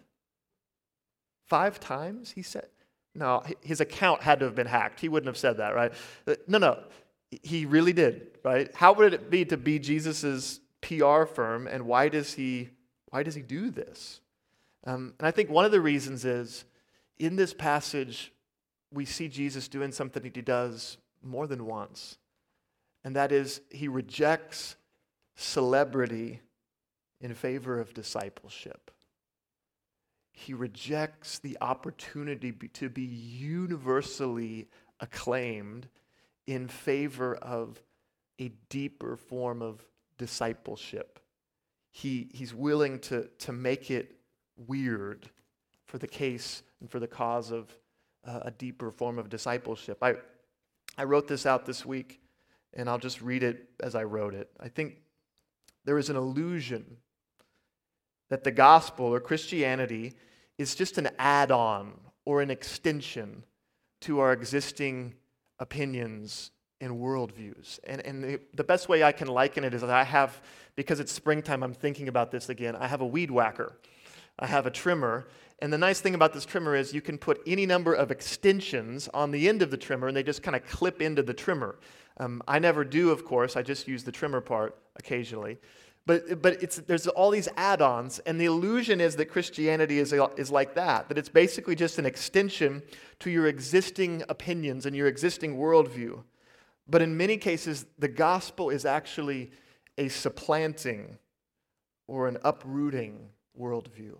Five 1.47 1.81
times? 1.81 2.31
He 2.31 2.43
said, 2.43 2.69
no, 3.15 3.43
his 3.63 3.81
account 3.81 4.23
had 4.23 4.39
to 4.39 4.45
have 4.47 4.55
been 4.55 4.67
hacked. 4.67 5.01
He 5.01 5.09
wouldn't 5.09 5.27
have 5.27 5.37
said 5.37 5.57
that, 5.57 5.75
right? 5.75 5.93
Uh, 6.27 6.37
no, 6.47 6.59
no, 6.59 6.79
he 7.43 7.67
really 7.67 7.93
did, 7.93 8.39
right? 8.45 8.73
How 8.75 8.93
would 8.93 9.13
it 9.13 9.29
be 9.29 9.45
to 9.47 9.57
be 9.57 9.79
Jesus's 9.79 10.61
PR 10.81 11.25
firm, 11.25 11.67
and 11.67 11.87
why 11.87 12.09
does 12.09 12.35
he 12.35 12.71
why 13.11 13.23
does 13.23 13.35
he 13.35 13.43
do 13.43 13.71
this? 13.71 14.21
Um, 14.85 15.15
and 15.19 15.27
I 15.27 15.31
think 15.31 15.51
one 15.51 15.65
of 15.65 15.73
the 15.73 15.81
reasons 15.81 16.25
is 16.25 16.65
in 17.19 17.37
this 17.37 17.55
passage 17.55 18.33
we 18.93 19.05
see 19.05 19.29
Jesus 19.29 19.67
doing 19.67 19.93
something 19.93 20.23
that 20.23 20.37
he 20.37 20.43
does 20.43 20.99
more 21.23 21.47
than 21.47 21.67
once, 21.67 22.19
and 23.05 23.17
that 23.17 23.33
is 23.33 23.61
he 23.71 23.89
rejects 23.89 24.77
celebrity 25.35 26.41
in 27.21 27.35
favor 27.35 27.81
of 27.81 27.95
discipleship 27.95 28.91
he 30.39 30.55
rejects 30.55 31.41
the 31.41 31.59
opportunity 31.61 32.53
to 32.53 32.89
be 32.89 33.03
universally 33.03 34.69
acclaimed 35.01 35.89
in 36.47 36.69
favor 36.69 37.35
of 37.35 37.83
a 38.39 38.53
deeper 38.69 39.17
form 39.17 39.61
of 39.61 39.85
discipleship. 40.17 41.19
He, 41.91 42.31
he's 42.33 42.55
willing 42.55 43.01
to, 43.01 43.29
to 43.41 43.53
make 43.53 43.91
it 43.91 44.15
weird 44.69 45.29
for 45.87 45.99
the 45.99 46.07
case 46.07 46.63
and 46.81 46.89
for 46.89 47.01
the 47.01 47.09
cause 47.09 47.51
of 47.51 47.77
uh, 48.25 48.39
a 48.43 48.53
deeper 48.53 48.93
form 48.93 49.19
of 49.19 49.29
discipleship. 49.29 49.99
I, 50.03 50.15
I 50.97 51.03
wrote 51.03 51.27
this 51.27 51.47
out 51.47 51.67
this 51.67 51.85
week, 51.85 52.21
and 52.75 52.89
I'll 52.89 52.99
just 52.99 53.21
read 53.21 53.43
it 53.43 53.71
as 53.81 53.97
I 53.97 54.05
wrote 54.05 54.35
it. 54.35 54.51
I 54.61 54.69
think 54.69 55.03
there 55.85 55.99
is 55.99 56.11
an 56.11 56.17
illusion 56.17 56.99
that 58.29 58.45
the 58.45 58.51
gospel 58.51 59.07
or 59.07 59.21
Christianity 59.21 60.15
is 60.59 60.75
just 60.75 60.99
an 60.99 61.09
add 61.19 61.51
on 61.51 61.93
or 62.25 62.43
an 62.43 62.51
extension 62.51 63.45
to 64.01 64.21
our 64.21 64.33
existing 64.33 65.15
opinions 65.59 66.51
and 66.81 66.93
worldviews. 66.93 67.79
And, 67.85 68.01
and 68.07 68.23
the, 68.23 68.41
the 68.55 68.65
best 68.65 68.89
way 68.89 69.03
I 69.03 69.13
can 69.13 69.29
liken 69.29 69.65
it 69.65 69.75
is 69.75 69.81
that 69.81 69.91
I 69.91 70.05
have, 70.05 70.41
because 70.77 71.01
it's 71.01 71.13
springtime, 71.13 71.63
I'm 71.63 71.75
thinking 71.75 72.09
about 72.09 72.31
this 72.31 72.49
again. 72.49 72.77
I 72.77 72.87
have 72.87 73.01
a 73.01 73.07
weed 73.07 73.31
whacker, 73.31 73.79
I 74.39 74.47
have 74.47 74.67
a 74.67 74.71
trimmer. 74.71 75.27
And 75.61 75.73
the 75.73 75.79
nice 75.79 76.01
thing 76.01 76.15
about 76.15 76.33
this 76.33 76.45
trimmer 76.45 76.77
is 76.77 76.95
you 76.95 77.01
can 77.01 77.19
put 77.19 77.41
any 77.45 77.67
number 77.67 77.93
of 77.93 78.13
extensions 78.13 79.09
on 79.13 79.33
the 79.33 79.49
end 79.49 79.61
of 79.61 79.73
the 79.73 79.77
trimmer 79.77 80.07
and 80.07 80.17
they 80.17 80.23
just 80.23 80.41
kind 80.41 80.55
of 80.55 80.65
clip 80.65 81.03
into 81.03 81.21
the 81.21 81.35
trimmer. 81.35 81.81
Um, 82.19 82.43
I 82.47 82.61
never 82.61 82.85
do, 82.85 83.11
of 83.11 83.25
course, 83.25 83.57
I 83.57 83.63
just 83.63 83.89
use 83.89 84.05
the 84.05 84.13
trimmer 84.13 84.41
part 84.41 84.77
occasionally. 84.97 85.59
But, 86.09 86.41
but 86.41 86.63
it's, 86.63 86.77
there's 86.77 87.07
all 87.07 87.31
these 87.31 87.51
add 87.59 87.83
ons, 87.83 88.19
and 88.21 88.41
the 88.41 88.47
illusion 88.47 88.99
is 88.99 89.17
that 89.17 89.27
Christianity 89.27 89.99
is, 89.99 90.15
is 90.39 90.51
like 90.51 90.75
that, 90.75 91.07
that 91.11 91.19
it's 91.19 91.29
basically 91.29 91.75
just 91.75 91.99
an 91.99 92.07
extension 92.07 92.83
to 93.19 93.29
your 93.29 93.47
existing 93.47 94.23
opinions 94.31 94.87
and 94.87 94.97
your 94.97 95.07
existing 95.07 95.59
worldview. 95.59 96.23
But 96.89 97.03
in 97.03 97.19
many 97.19 97.37
cases, 97.37 97.85
the 97.99 98.09
gospel 98.09 98.71
is 98.71 98.87
actually 98.87 99.51
a 99.99 100.09
supplanting 100.09 101.19
or 102.07 102.27
an 102.27 102.39
uprooting 102.43 103.29
worldview. 103.61 104.17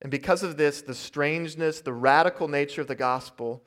And 0.00 0.12
because 0.12 0.44
of 0.44 0.58
this, 0.58 0.80
the 0.80 0.94
strangeness, 0.94 1.80
the 1.80 1.92
radical 1.92 2.46
nature 2.46 2.82
of 2.82 2.86
the 2.86 2.94
gospel 2.94 3.64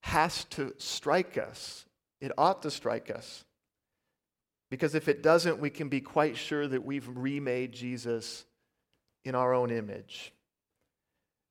has 0.00 0.44
to 0.50 0.74
strike 0.76 1.38
us. 1.38 1.86
It 2.20 2.32
ought 2.36 2.60
to 2.60 2.70
strike 2.70 3.10
us. 3.10 3.46
Because 4.70 4.94
if 4.94 5.08
it 5.08 5.22
doesn't, 5.22 5.60
we 5.60 5.70
can 5.70 5.88
be 5.88 6.00
quite 6.00 6.36
sure 6.36 6.66
that 6.66 6.84
we've 6.84 7.08
remade 7.08 7.72
Jesus 7.72 8.44
in 9.24 9.34
our 9.34 9.54
own 9.54 9.70
image. 9.70 10.32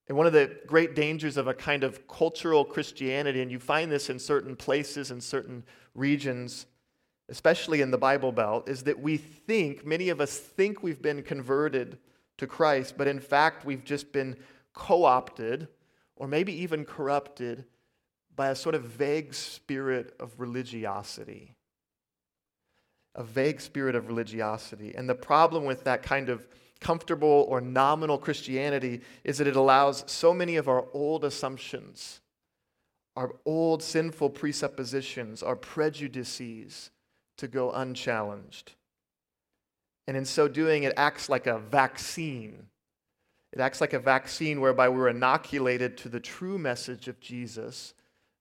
And 0.08 0.18
one 0.18 0.28
of 0.28 0.34
the 0.34 0.58
great 0.68 0.96
dangers 0.96 1.38
of 1.38 1.48
a 1.48 1.54
kind 1.54 1.84
of 1.84 2.08
cultural 2.08 2.66
Christianity, 2.66 3.42
and 3.42 3.52
you 3.52 3.60
find 3.60 3.92
this 3.92 4.10
in 4.10 4.20
certain 4.20 4.56
places 4.56 5.12
and 5.12 5.24
certain 5.24 5.64
regions, 5.96 6.66
especially 7.30 7.82
in 7.82 7.92
the 7.92 7.98
Bible 7.98 8.32
Belt, 8.32 8.68
is 8.68 8.84
that 8.84 9.00
we 9.00 9.18
think, 9.18 9.86
many 9.86 10.10
of 10.10 10.20
us 10.20 10.38
think 10.38 10.84
we've 10.84 11.02
been 11.02 11.24
converted 11.24 11.98
to 12.38 12.48
Christ, 12.48 12.96
but 12.98 13.08
in 13.08 13.20
fact, 13.20 13.66
we've 13.66 13.86
just 13.86 14.12
been 14.12 14.36
co 14.74 15.06
opted 15.06 15.68
or 16.16 16.28
maybe 16.28 16.54
even 16.62 16.84
corrupted 16.84 17.66
by 18.36 18.50
a 18.50 18.56
sort 18.56 18.76
of 18.76 18.84
vague 18.84 19.34
spirit 19.34 20.16
of 20.20 20.40
religiosity 20.40 21.56
a 23.16 23.24
vague 23.24 23.62
spirit 23.62 23.96
of 23.96 24.08
religiosity. 24.08 24.94
And 24.96 25.08
the 25.08 25.16
problem 25.16 25.66
with 25.66 25.84
that 25.84 26.04
kind 26.04 26.30
of 26.30 26.48
comfortable 26.80 27.46
or 27.48 27.62
nominal 27.62 28.18
Christianity 28.18 29.02
is 29.24 29.38
that 29.38 29.48
it 29.48 29.56
allows 29.56 30.04
so 30.08 30.34
many 30.34 30.58
of 30.58 30.68
our 30.68 30.86
old 30.94 31.24
assumptions, 31.24 32.22
our 33.16 33.32
old 33.46 33.82
sinful 33.82 34.32
presuppositions, 34.32 35.42
our 35.42 35.56
prejudices 35.56 36.92
to 37.38 37.48
go 37.48 37.72
unchallenged. 37.72 38.74
And 40.08 40.18
in 40.18 40.26
so 40.26 40.48
doing, 40.48 40.84
it 40.84 40.94
acts 40.98 41.30
like 41.30 41.48
a 41.48 41.60
vaccine. 41.60 42.68
It 43.54 43.60
acts 43.60 43.80
like 43.80 43.94
a 43.94 44.00
vaccine 44.00 44.60
whereby 44.60 44.90
we're 44.90 45.10
inoculated 45.10 45.96
to 45.98 46.10
the 46.10 46.20
true 46.20 46.58
message 46.58 47.08
of 47.08 47.20
Jesus 47.20 47.94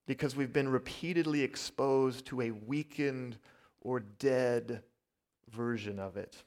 because 0.05 0.35
we've 0.35 0.51
been 0.51 0.67
repeatedly 0.67 1.41
exposed 1.41 2.25
to 2.25 2.41
a 2.41 2.51
weakened, 2.51 3.37
or 3.83 3.99
dead 3.99 4.81
version 5.51 5.99
of 5.99 6.17
it. 6.17 6.43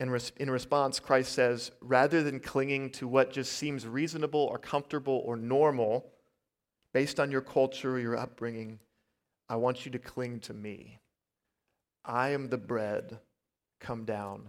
In, 0.00 0.10
res- 0.10 0.32
in 0.38 0.50
response, 0.50 0.98
Christ 0.98 1.32
says, 1.32 1.70
rather 1.80 2.22
than 2.22 2.40
clinging 2.40 2.90
to 2.92 3.06
what 3.06 3.32
just 3.32 3.52
seems 3.52 3.86
reasonable 3.86 4.40
or 4.40 4.58
comfortable 4.58 5.22
or 5.24 5.36
normal 5.36 6.10
based 6.92 7.20
on 7.20 7.30
your 7.30 7.42
culture 7.42 7.94
or 7.94 8.00
your 8.00 8.16
upbringing, 8.16 8.80
I 9.48 9.56
want 9.56 9.84
you 9.84 9.92
to 9.92 9.98
cling 9.98 10.40
to 10.40 10.54
me. 10.54 10.98
I 12.04 12.30
am 12.30 12.48
the 12.48 12.58
bread 12.58 13.18
come 13.78 14.04
down 14.04 14.48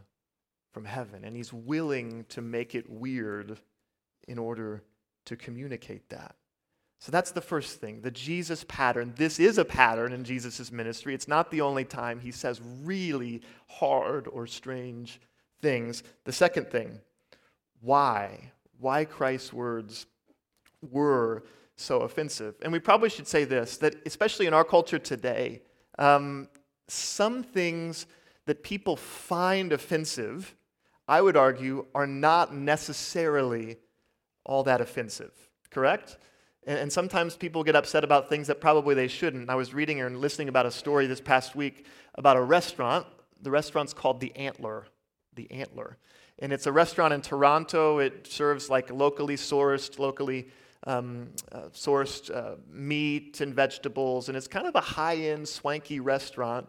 from 0.73 0.85
heaven. 0.85 1.25
And 1.25 1.35
he's 1.35 1.51
willing 1.51 2.25
to 2.29 2.41
make 2.41 2.75
it 2.75 2.89
weird 2.89 3.57
in 4.27 4.37
order 4.37 4.83
to 5.25 5.35
communicate 5.35 6.09
that. 6.09 6.35
So 7.01 7.11
that's 7.11 7.31
the 7.31 7.41
first 7.41 7.81
thing, 7.81 8.01
the 8.01 8.11
Jesus 8.11 8.63
pattern. 8.67 9.13
This 9.17 9.39
is 9.39 9.57
a 9.57 9.65
pattern 9.65 10.13
in 10.13 10.23
Jesus' 10.23 10.71
ministry. 10.71 11.15
It's 11.15 11.27
not 11.27 11.49
the 11.49 11.61
only 11.61 11.83
time 11.83 12.19
he 12.19 12.29
says 12.31 12.61
really 12.83 13.41
hard 13.67 14.27
or 14.27 14.45
strange 14.45 15.19
things. 15.63 16.03
The 16.25 16.31
second 16.31 16.69
thing, 16.69 16.99
why? 17.81 18.51
Why 18.79 19.05
Christ's 19.05 19.51
words 19.51 20.05
were 20.91 21.43
so 21.75 22.01
offensive. 22.01 22.53
And 22.61 22.71
we 22.71 22.77
probably 22.77 23.09
should 23.09 23.27
say 23.27 23.45
this 23.45 23.77
that, 23.77 23.95
especially 24.05 24.45
in 24.45 24.53
our 24.53 24.63
culture 24.63 24.99
today, 24.99 25.63
um, 25.97 26.49
some 26.87 27.41
things 27.41 28.05
that 28.45 28.61
people 28.61 28.95
find 28.95 29.73
offensive, 29.73 30.55
I 31.07 31.23
would 31.23 31.35
argue, 31.35 31.87
are 31.95 32.05
not 32.05 32.53
necessarily 32.53 33.77
all 34.45 34.63
that 34.65 34.81
offensive. 34.81 35.31
Correct? 35.71 36.19
And, 36.65 36.79
and 36.79 36.91
sometimes 36.91 37.35
people 37.35 37.63
get 37.63 37.75
upset 37.75 38.03
about 38.03 38.29
things 38.29 38.47
that 38.47 38.61
probably 38.61 38.95
they 38.95 39.07
shouldn't. 39.07 39.49
I 39.49 39.55
was 39.55 39.73
reading 39.73 40.01
and 40.01 40.19
listening 40.19 40.49
about 40.49 40.65
a 40.65 40.71
story 40.71 41.07
this 41.07 41.21
past 41.21 41.55
week 41.55 41.85
about 42.15 42.37
a 42.37 42.41
restaurant. 42.41 43.05
The 43.41 43.51
restaurant's 43.51 43.93
called 43.93 44.19
The 44.19 44.35
Antler. 44.35 44.85
The 45.35 45.49
Antler. 45.51 45.97
And 46.39 46.51
it's 46.51 46.65
a 46.65 46.71
restaurant 46.71 47.13
in 47.13 47.21
Toronto. 47.21 47.99
It 47.99 48.27
serves 48.27 48.69
like 48.69 48.91
locally 48.91 49.35
sourced, 49.35 49.99
locally 49.99 50.49
um, 50.87 51.29
uh, 51.51 51.69
sourced 51.73 52.35
uh, 52.35 52.55
meat 52.69 53.41
and 53.41 53.53
vegetables. 53.53 54.27
And 54.27 54.37
it's 54.37 54.47
kind 54.47 54.65
of 54.65 54.75
a 54.75 54.81
high 54.81 55.17
end, 55.17 55.47
swanky 55.47 55.99
restaurant. 55.99 56.67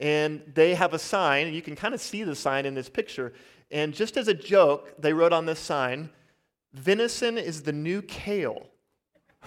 And 0.00 0.42
they 0.52 0.74
have 0.74 0.94
a 0.94 0.98
sign, 0.98 1.46
and 1.46 1.54
you 1.54 1.62
can 1.62 1.76
kind 1.76 1.94
of 1.94 2.00
see 2.00 2.24
the 2.24 2.34
sign 2.34 2.66
in 2.66 2.74
this 2.74 2.88
picture. 2.88 3.32
And 3.70 3.94
just 3.94 4.16
as 4.16 4.26
a 4.26 4.34
joke, 4.34 4.92
they 4.98 5.12
wrote 5.12 5.32
on 5.32 5.46
this 5.46 5.60
sign, 5.60 6.10
Venison 6.74 7.38
is 7.38 7.62
the 7.62 7.72
new 7.72 8.02
kale. 8.02 8.66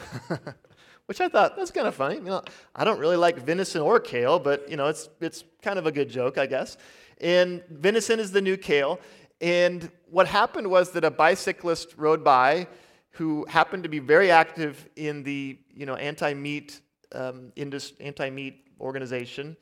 Which 1.06 1.22
I 1.22 1.30
thought 1.30 1.56
that's 1.56 1.72
kind 1.72 1.88
of 1.88 1.96
funny. 1.96 2.16
You 2.16 2.24
know, 2.24 2.44
I 2.76 2.84
don't 2.84 3.00
really 3.00 3.16
like 3.16 3.38
venison 3.38 3.82
or 3.82 4.00
kale, 4.00 4.40
but 4.40 4.70
you 4.70 4.76
know, 4.76 4.88
it's 4.88 5.10
it's 5.22 5.44
kind 5.62 5.78
of 5.78 5.86
a 5.86 5.92
good 5.92 6.10
joke, 6.10 6.38
I 6.38 6.48
guess. 6.48 6.78
And 7.22 7.64
venison 7.70 8.20
is 8.20 8.32
the 8.32 8.42
new 8.42 8.58
kale. 8.58 9.00
And 9.40 9.92
what 10.10 10.28
happened 10.28 10.70
was 10.70 10.92
that 10.92 11.04
a 11.04 11.12
bicyclist 11.12 11.94
rode 11.98 12.24
by 12.24 12.68
who 13.12 13.46
happened 13.46 13.84
to 13.84 13.90
be 13.90 14.00
very 14.00 14.32
active 14.32 14.90
in 14.96 15.24
the 15.24 15.60
you 15.74 15.86
know 15.86 15.96
anti-meat 15.96 16.82
um, 17.12 17.52
anti-meat 17.56 18.68
organization, 18.80 19.56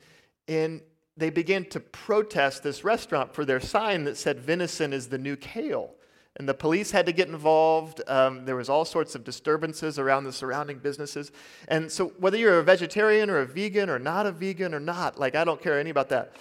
and 0.48 0.80
they 1.16 1.30
began 1.30 1.64
to 1.66 1.80
protest 1.80 2.62
this 2.62 2.84
restaurant 2.84 3.34
for 3.34 3.44
their 3.44 3.60
sign 3.60 4.04
that 4.04 4.16
said 4.16 4.40
venison 4.40 4.92
is 4.92 5.08
the 5.08 5.18
new 5.18 5.36
kale 5.36 5.94
and 6.36 6.48
the 6.48 6.54
police 6.54 6.90
had 6.90 7.06
to 7.06 7.12
get 7.12 7.28
involved. 7.28 8.02
Um, 8.08 8.44
there 8.44 8.56
was 8.56 8.68
all 8.68 8.84
sorts 8.84 9.14
of 9.14 9.22
disturbances 9.22 9.98
around 9.98 10.24
the 10.24 10.32
surrounding 10.32 10.78
businesses. 10.78 11.30
And 11.68 11.90
so, 11.90 12.08
whether 12.18 12.36
you're 12.36 12.58
a 12.58 12.64
vegetarian 12.64 13.30
or 13.30 13.38
a 13.38 13.46
vegan 13.46 13.88
or 13.88 13.98
not 13.98 14.26
a 14.26 14.32
vegan 14.32 14.74
or 14.74 14.80
not, 14.80 15.18
like 15.18 15.34
I 15.34 15.44
don't 15.44 15.62
care 15.62 15.78
any 15.78 15.90
about 15.90 16.08
that. 16.08 16.34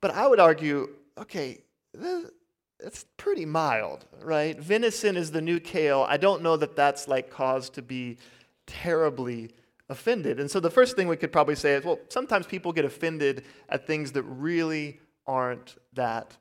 But 0.00 0.12
I 0.12 0.26
would 0.26 0.40
argue, 0.40 0.88
okay, 1.16 1.62
it's 2.80 3.06
pretty 3.16 3.46
mild, 3.46 4.04
right? 4.20 4.58
Venison 4.58 5.16
is 5.16 5.30
the 5.30 5.40
new 5.40 5.60
kale. 5.60 6.04
I 6.08 6.16
don't 6.16 6.42
know 6.42 6.56
that 6.56 6.74
that's 6.76 7.06
like 7.06 7.30
cause 7.30 7.70
to 7.70 7.82
be 7.82 8.18
terribly 8.66 9.50
offended. 9.88 10.40
And 10.40 10.50
so 10.50 10.58
the 10.58 10.70
first 10.70 10.96
thing 10.96 11.06
we 11.06 11.16
could 11.16 11.32
probably 11.32 11.54
say 11.54 11.74
is, 11.74 11.84
well, 11.84 12.00
sometimes 12.08 12.46
people 12.46 12.72
get 12.72 12.84
offended 12.84 13.44
at 13.68 13.86
things 13.86 14.12
that 14.12 14.24
really 14.24 14.98
aren't 15.24 15.76
that 15.94 16.36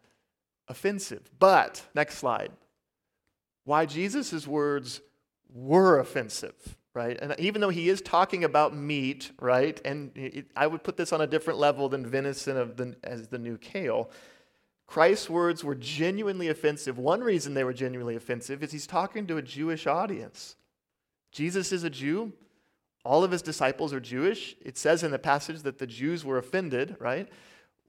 offensive. 0.68 1.30
But 1.38 1.84
next 1.94 2.18
slide 2.18 2.52
why 3.66 3.86
Jesus' 3.86 4.48
words 4.48 5.02
were 5.54 6.00
offensive, 6.00 6.78
right? 6.94 7.18
And 7.22 7.36
even 7.40 7.62
though 7.62 7.70
he 7.70 7.90
is 7.90 8.02
talking 8.02 8.44
about 8.44 8.76
meat, 8.76 9.32
right? 9.40 9.80
And 9.84 10.12
it, 10.16 10.48
I 10.56 10.68
would 10.68 10.84
put 10.84 10.98
this 10.98 11.12
on 11.12 11.22
a 11.22 11.28
different 11.28 11.60
level 11.60 11.90
than 11.90 12.06
venison 12.06 12.58
of 12.58 12.78
the, 12.78 12.96
as 13.04 13.28
the 13.28 13.40
new 13.40 13.58
kale. 13.58 14.10
Christ's 14.88 15.30
words 15.30 15.64
were 15.64 15.76
genuinely 15.76 16.48
offensive. 16.48 16.98
One 17.00 17.22
reason 17.22 17.54
they 17.54 17.64
were 17.64 17.74
genuinely 17.74 18.16
offensive 18.16 18.62
is 18.64 18.72
he's 18.72 18.88
talking 18.88 19.26
to 19.28 19.38
a 19.38 19.42
Jewish 19.42 19.88
audience. 19.88 20.56
Jesus 21.32 21.72
is 21.72 21.84
a 21.84 21.90
Jew. 21.90 22.34
All 23.04 23.24
of 23.24 23.32
his 23.32 23.42
disciples 23.42 23.94
are 23.94 24.00
Jewish. 24.00 24.56
It 24.64 24.78
says 24.78 25.04
in 25.04 25.12
the 25.12 25.20
passage 25.20 25.64
that 25.64 25.80
the 25.80 25.88
Jews 25.88 26.24
were 26.24 26.38
offended, 26.38 26.98
right? 27.00 27.28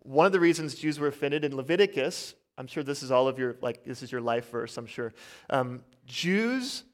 One 0.00 0.26
of 0.26 0.32
the 0.32 0.40
reasons 0.40 0.74
Jews 0.74 0.98
were 0.98 1.08
offended 1.08 1.44
in 1.44 1.56
Leviticus 1.56 2.34
I'm 2.59 2.66
sure 2.66 2.83
this 2.83 3.03
is 3.03 3.11
all 3.11 3.29
of 3.29 3.38
your, 3.38 3.57
like, 3.61 3.85
this 3.85 4.03
is 4.03 4.11
your 4.11 4.21
life 4.21 4.51
verse, 4.51 4.77
I'm 4.77 4.87
sure. 4.87 5.12
Um, 5.51 5.83
Jews 6.07 6.85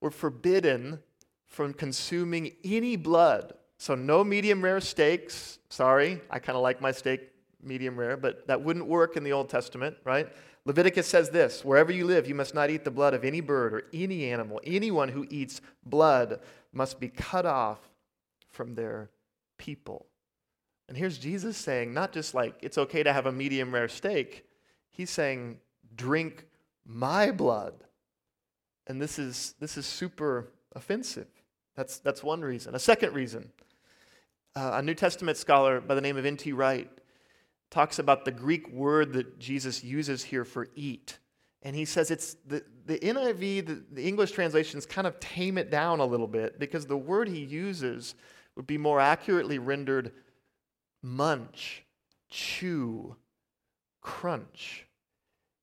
were 0.00 0.10
forbidden 0.10 1.00
from 1.46 1.72
consuming 1.72 2.52
any 2.64 2.96
blood. 2.96 3.54
So, 3.78 3.94
no 3.94 4.24
medium 4.24 4.62
rare 4.62 4.80
steaks. 4.80 5.58
Sorry, 5.68 6.20
I 6.30 6.38
kind 6.38 6.56
of 6.56 6.62
like 6.62 6.80
my 6.80 6.92
steak 6.92 7.32
medium 7.62 7.98
rare, 7.98 8.16
but 8.16 8.46
that 8.46 8.62
wouldn't 8.62 8.86
work 8.86 9.16
in 9.16 9.24
the 9.24 9.32
Old 9.32 9.48
Testament, 9.48 9.96
right? 10.04 10.28
Leviticus 10.64 11.06
says 11.06 11.30
this 11.30 11.64
Wherever 11.64 11.92
you 11.92 12.04
live, 12.04 12.28
you 12.28 12.34
must 12.34 12.54
not 12.54 12.70
eat 12.70 12.84
the 12.84 12.90
blood 12.90 13.14
of 13.14 13.24
any 13.24 13.40
bird 13.40 13.72
or 13.72 13.82
any 13.92 14.30
animal. 14.30 14.60
Anyone 14.64 15.08
who 15.08 15.26
eats 15.30 15.60
blood 15.84 16.40
must 16.72 17.00
be 17.00 17.08
cut 17.08 17.46
off 17.46 17.78
from 18.50 18.74
their 18.74 19.10
people. 19.58 20.06
And 20.88 20.96
here's 20.96 21.18
Jesus 21.18 21.56
saying, 21.56 21.92
not 21.92 22.12
just 22.12 22.34
like 22.34 22.54
it's 22.62 22.78
okay 22.78 23.02
to 23.02 23.12
have 23.12 23.26
a 23.26 23.32
medium 23.32 23.72
rare 23.74 23.88
steak, 23.88 24.45
He's 24.96 25.10
saying, 25.10 25.58
drink 25.94 26.46
my 26.86 27.30
blood. 27.30 27.74
And 28.86 29.00
this 29.00 29.18
is, 29.18 29.54
this 29.60 29.76
is 29.76 29.84
super 29.84 30.52
offensive. 30.74 31.26
That's, 31.74 31.98
that's 31.98 32.22
one 32.22 32.40
reason. 32.40 32.74
A 32.74 32.78
second 32.78 33.12
reason, 33.12 33.50
uh, 34.54 34.72
a 34.74 34.82
New 34.82 34.94
Testament 34.94 35.36
scholar 35.36 35.80
by 35.82 35.94
the 35.94 36.00
name 36.00 36.16
of 36.16 36.24
N.T. 36.24 36.52
Wright 36.52 36.88
talks 37.70 37.98
about 37.98 38.24
the 38.24 38.30
Greek 38.30 38.70
word 38.70 39.12
that 39.12 39.38
Jesus 39.38 39.84
uses 39.84 40.24
here 40.24 40.44
for 40.44 40.68
eat. 40.74 41.18
And 41.62 41.76
he 41.76 41.84
says 41.84 42.10
it's 42.10 42.36
the, 42.46 42.64
the 42.86 42.98
NIV, 42.98 43.66
the, 43.66 43.84
the 43.92 44.08
English 44.08 44.30
translations 44.30 44.86
kind 44.86 45.06
of 45.06 45.20
tame 45.20 45.58
it 45.58 45.70
down 45.70 46.00
a 46.00 46.06
little 46.06 46.28
bit 46.28 46.58
because 46.58 46.86
the 46.86 46.96
word 46.96 47.28
he 47.28 47.40
uses 47.40 48.14
would 48.54 48.66
be 48.66 48.78
more 48.78 49.00
accurately 49.00 49.58
rendered 49.58 50.12
munch, 51.02 51.84
chew, 52.30 53.16
crunch. 54.00 54.85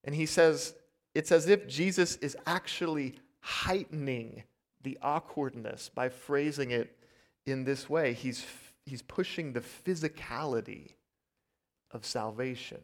And 0.04 0.13
he 0.13 0.26
says 0.26 0.74
it's 1.16 1.32
as 1.32 1.48
if 1.48 1.68
Jesus 1.68 2.16
is 2.18 2.36
actually 2.46 3.16
heightening 3.39 4.44
the 4.82 4.98
awkwardness 5.02 5.89
by 5.94 6.10
phrasing 6.10 6.72
it 6.72 6.96
in 7.46 7.63
this 7.63 7.89
way. 7.89 8.13
He's, 8.13 8.46
he's 8.86 9.02
pushing 9.02 9.54
the 9.54 9.62
physicality 9.62 10.92
of 11.92 12.06
salvation. 12.06 12.82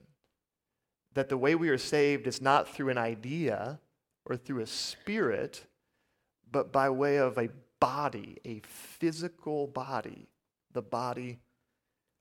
That 1.16 1.30
the 1.30 1.38
way 1.38 1.56
we 1.56 1.70
are 1.70 1.78
saved 1.78 2.28
is 2.28 2.42
not 2.42 2.70
through 2.70 2.90
an 2.90 2.98
idea 2.98 3.80
or 4.26 4.38
through 4.38 4.62
a 4.62 4.68
spirit, 4.68 5.66
but 6.52 6.72
by 6.72 6.90
way 6.90 7.18
of 7.18 7.38
a 7.38 7.50
body, 7.80 8.38
a 8.46 8.62
physical 8.64 9.68
body, 9.68 10.28
the 10.74 10.82
body 10.82 11.40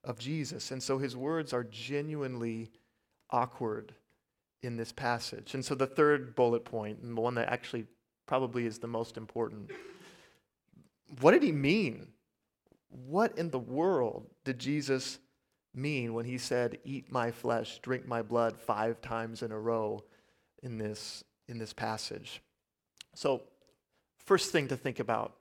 of 0.03 0.17
Jesus. 0.17 0.71
And 0.71 0.81
so 0.81 0.97
his 0.97 1.15
words 1.15 1.53
are 1.53 1.63
genuinely 1.65 2.71
awkward 3.29 3.93
in 4.61 4.77
this 4.77 4.91
passage. 4.91 5.53
And 5.53 5.63
so 5.63 5.75
the 5.75 5.87
third 5.87 6.35
bullet 6.35 6.65
point, 6.65 6.99
and 6.99 7.15
the 7.15 7.21
one 7.21 7.35
that 7.35 7.49
actually 7.49 7.85
probably 8.27 8.65
is 8.65 8.79
the 8.79 8.87
most 8.87 9.17
important, 9.17 9.71
what 11.21 11.31
did 11.31 11.43
he 11.43 11.51
mean? 11.51 12.07
What 12.89 13.37
in 13.37 13.49
the 13.49 13.59
world 13.59 14.27
did 14.43 14.59
Jesus 14.59 15.19
mean 15.73 16.13
when 16.13 16.25
he 16.25 16.37
said, 16.37 16.79
Eat 16.83 17.11
my 17.11 17.31
flesh, 17.31 17.79
drink 17.79 18.07
my 18.07 18.21
blood 18.21 18.57
five 18.57 19.01
times 19.01 19.41
in 19.41 19.51
a 19.51 19.59
row 19.59 20.03
in 20.63 20.77
this, 20.77 21.23
in 21.47 21.57
this 21.57 21.73
passage? 21.73 22.41
So, 23.15 23.43
first 24.25 24.51
thing 24.51 24.67
to 24.67 24.77
think 24.77 24.99
about 24.99 25.35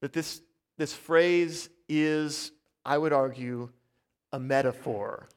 that 0.00 0.12
this, 0.12 0.40
this 0.76 0.92
phrase 0.92 1.68
is, 1.88 2.52
I 2.84 2.98
would 2.98 3.12
argue, 3.12 3.70
a 4.32 4.38
metaphor 4.38 5.28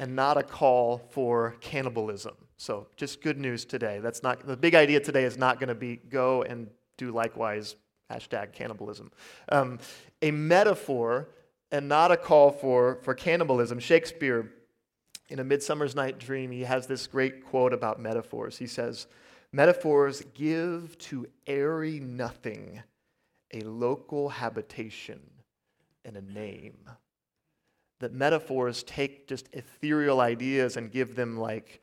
and 0.00 0.16
not 0.16 0.38
a 0.38 0.42
call 0.42 0.98
for 1.10 1.54
cannibalism. 1.60 2.34
So, 2.56 2.88
just 2.96 3.22
good 3.22 3.38
news 3.38 3.64
today. 3.64 4.00
That's 4.00 4.22
not 4.22 4.44
the 4.46 4.56
big 4.56 4.74
idea 4.74 4.98
today 4.98 5.24
is 5.24 5.36
not 5.36 5.60
going 5.60 5.68
to 5.68 5.74
be 5.74 5.96
go 5.96 6.42
and 6.42 6.68
do 6.96 7.12
likewise 7.12 7.76
hashtag 8.10 8.52
cannibalism. 8.52 9.12
Um, 9.50 9.78
a 10.22 10.30
metaphor 10.30 11.28
and 11.70 11.86
not 11.86 12.10
a 12.10 12.16
call 12.16 12.50
for, 12.50 12.98
for 13.02 13.14
cannibalism. 13.14 13.78
Shakespeare, 13.78 14.50
in 15.28 15.38
A 15.38 15.44
Midsummer's 15.44 15.94
Night 15.94 16.18
Dream, 16.18 16.50
he 16.50 16.62
has 16.62 16.86
this 16.86 17.06
great 17.06 17.44
quote 17.44 17.72
about 17.72 18.00
metaphors. 18.00 18.58
He 18.58 18.66
says, 18.66 19.06
Metaphors 19.52 20.22
give 20.34 20.96
to 20.98 21.26
airy 21.46 22.00
nothing 22.00 22.82
a 23.52 23.60
local 23.60 24.30
habitation 24.30 25.20
and 26.04 26.16
a 26.16 26.22
name. 26.22 26.78
That 28.00 28.12
metaphors 28.12 28.82
take 28.82 29.28
just 29.28 29.48
ethereal 29.52 30.20
ideas 30.20 30.76
and 30.76 30.90
give 30.90 31.14
them 31.14 31.38
like 31.38 31.80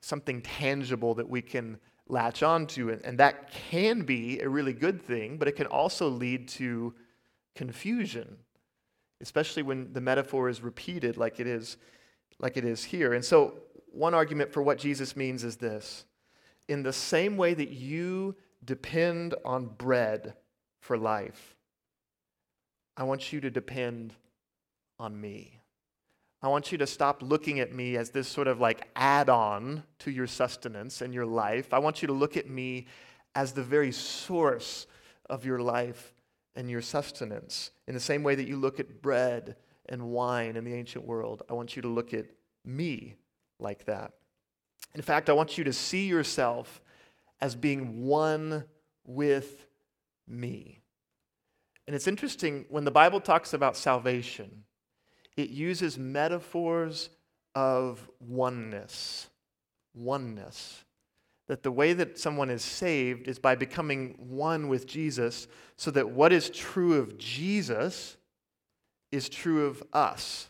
something 0.00 0.42
tangible 0.42 1.14
that 1.14 1.28
we 1.28 1.40
can 1.40 1.78
latch 2.08 2.42
onto. 2.42 2.90
And, 2.90 3.04
and 3.04 3.18
that 3.18 3.50
can 3.52 4.02
be 4.02 4.40
a 4.40 4.48
really 4.48 4.72
good 4.72 5.00
thing, 5.00 5.38
but 5.38 5.48
it 5.48 5.56
can 5.56 5.66
also 5.66 6.08
lead 6.08 6.48
to 6.48 6.94
confusion, 7.54 8.36
especially 9.20 9.62
when 9.62 9.92
the 9.92 10.00
metaphor 10.00 10.48
is 10.48 10.60
repeated 10.60 11.16
like 11.16 11.40
it 11.40 11.46
is, 11.46 11.76
like 12.38 12.56
it 12.56 12.64
is 12.64 12.84
here. 12.84 13.14
And 13.14 13.24
so, 13.24 13.54
one 13.92 14.14
argument 14.14 14.52
for 14.52 14.62
what 14.62 14.78
Jesus 14.78 15.16
means 15.16 15.44
is 15.44 15.56
this 15.56 16.06
in 16.68 16.82
the 16.82 16.92
same 16.92 17.36
way 17.36 17.54
that 17.54 17.70
you 17.70 18.34
depend 18.64 19.34
on 19.44 19.66
bread 19.66 20.34
for 20.80 20.96
life, 20.96 21.56
I 22.96 23.04
want 23.04 23.32
you 23.32 23.40
to 23.40 23.50
depend 23.50 24.14
on 25.02 25.20
me. 25.20 25.60
I 26.42 26.48
want 26.48 26.70
you 26.70 26.78
to 26.78 26.86
stop 26.86 27.22
looking 27.22 27.58
at 27.58 27.72
me 27.72 27.96
as 27.96 28.10
this 28.10 28.28
sort 28.28 28.46
of 28.46 28.60
like 28.60 28.88
add 28.94 29.28
on 29.28 29.82
to 30.00 30.10
your 30.12 30.28
sustenance 30.28 31.00
and 31.00 31.12
your 31.12 31.26
life. 31.26 31.74
I 31.74 31.80
want 31.80 32.02
you 32.02 32.06
to 32.06 32.14
look 32.14 32.36
at 32.36 32.48
me 32.48 32.86
as 33.34 33.52
the 33.52 33.62
very 33.64 33.90
source 33.90 34.86
of 35.28 35.44
your 35.44 35.58
life 35.58 36.14
and 36.54 36.70
your 36.70 36.82
sustenance. 36.82 37.72
In 37.88 37.94
the 37.94 38.00
same 38.00 38.22
way 38.22 38.36
that 38.36 38.46
you 38.46 38.56
look 38.56 38.78
at 38.78 39.02
bread 39.02 39.56
and 39.88 40.10
wine 40.10 40.56
in 40.56 40.64
the 40.64 40.74
ancient 40.74 41.04
world, 41.04 41.42
I 41.50 41.54
want 41.54 41.74
you 41.74 41.82
to 41.82 41.88
look 41.88 42.14
at 42.14 42.26
me 42.64 43.16
like 43.58 43.84
that. 43.86 44.12
In 44.94 45.02
fact, 45.02 45.30
I 45.30 45.32
want 45.32 45.58
you 45.58 45.64
to 45.64 45.72
see 45.72 46.06
yourself 46.06 46.80
as 47.40 47.56
being 47.56 48.04
one 48.04 48.64
with 49.04 49.66
me. 50.28 50.78
And 51.86 51.96
it's 51.96 52.06
interesting 52.06 52.66
when 52.68 52.84
the 52.84 52.90
Bible 52.90 53.20
talks 53.20 53.52
about 53.52 53.76
salvation, 53.76 54.64
it 55.36 55.50
uses 55.50 55.98
metaphors 55.98 57.10
of 57.54 58.10
oneness. 58.20 59.28
Oneness. 59.94 60.84
That 61.48 61.62
the 61.62 61.72
way 61.72 61.92
that 61.92 62.18
someone 62.18 62.50
is 62.50 62.62
saved 62.62 63.28
is 63.28 63.38
by 63.38 63.54
becoming 63.54 64.14
one 64.18 64.68
with 64.68 64.86
Jesus, 64.86 65.48
so 65.76 65.90
that 65.90 66.10
what 66.10 66.32
is 66.32 66.50
true 66.50 66.98
of 66.98 67.18
Jesus 67.18 68.16
is 69.10 69.28
true 69.28 69.66
of 69.66 69.82
us. 69.92 70.48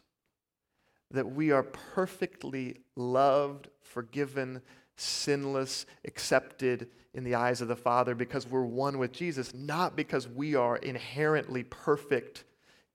That 1.11 1.33
we 1.33 1.51
are 1.51 1.62
perfectly 1.62 2.79
loved, 2.97 3.68
forgiven, 3.81 4.62
sinless, 4.97 5.87
accepted 6.05 6.88
in 7.14 7.25
the 7.25 7.35
eyes 7.35 7.61
of 7.61 7.68
the 7.68 7.77
Father 7.77 8.14
because 8.14 8.47
we're 8.47 8.64
one 8.64 8.99
with 8.99 9.12
Jesus, 9.12 9.53
not 9.53 9.97
because 9.97 10.29
we 10.29 10.55
are 10.55 10.77
inherently 10.77 11.64
perfect 11.64 12.45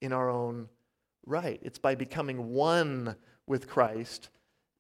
in 0.02 0.14
our 0.14 0.30
own 0.30 0.70
right. 1.28 1.60
It's 1.62 1.78
by 1.78 1.96
becoming 1.96 2.54
one 2.54 3.16
with 3.46 3.68
Christ 3.68 4.30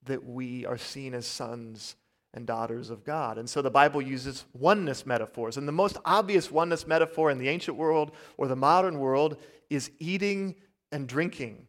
that 0.05 0.23
we 0.23 0.65
are 0.65 0.77
seen 0.77 1.13
as 1.13 1.27
sons 1.27 1.95
and 2.33 2.45
daughters 2.45 2.89
of 2.89 3.03
God. 3.03 3.37
And 3.37 3.49
so 3.49 3.61
the 3.61 3.71
Bible 3.71 4.01
uses 4.01 4.45
oneness 4.53 5.05
metaphors. 5.05 5.57
And 5.57 5.67
the 5.67 5.73
most 5.73 5.97
obvious 6.05 6.51
oneness 6.51 6.87
metaphor 6.87 7.31
in 7.31 7.37
the 7.37 7.49
ancient 7.49 7.77
world 7.77 8.11
or 8.37 8.47
the 8.47 8.55
modern 8.55 8.99
world 8.99 9.37
is 9.69 9.91
eating 9.99 10.55
and 10.91 11.07
drinking. 11.07 11.67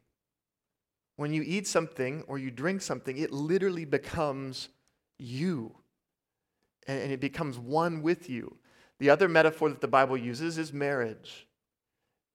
When 1.17 1.33
you 1.33 1.43
eat 1.45 1.67
something 1.67 2.23
or 2.29 2.39
you 2.39 2.51
drink 2.51 2.83
something, 2.83 3.19
it 3.19 3.33
literally 3.33 3.85
becomes 3.85 4.69
you. 5.19 5.75
And 6.87 7.13
it 7.13 7.21
becomes 7.21 7.59
one 7.59 8.03
with 8.03 8.31
you. 8.31 8.57
The 9.01 9.11
other 9.11 9.29
metaphor 9.29 9.69
that 9.69 9.81
the 9.81 9.89
Bible 9.89 10.17
uses 10.17 10.59
is 10.59 10.73
marriage. 10.73 11.48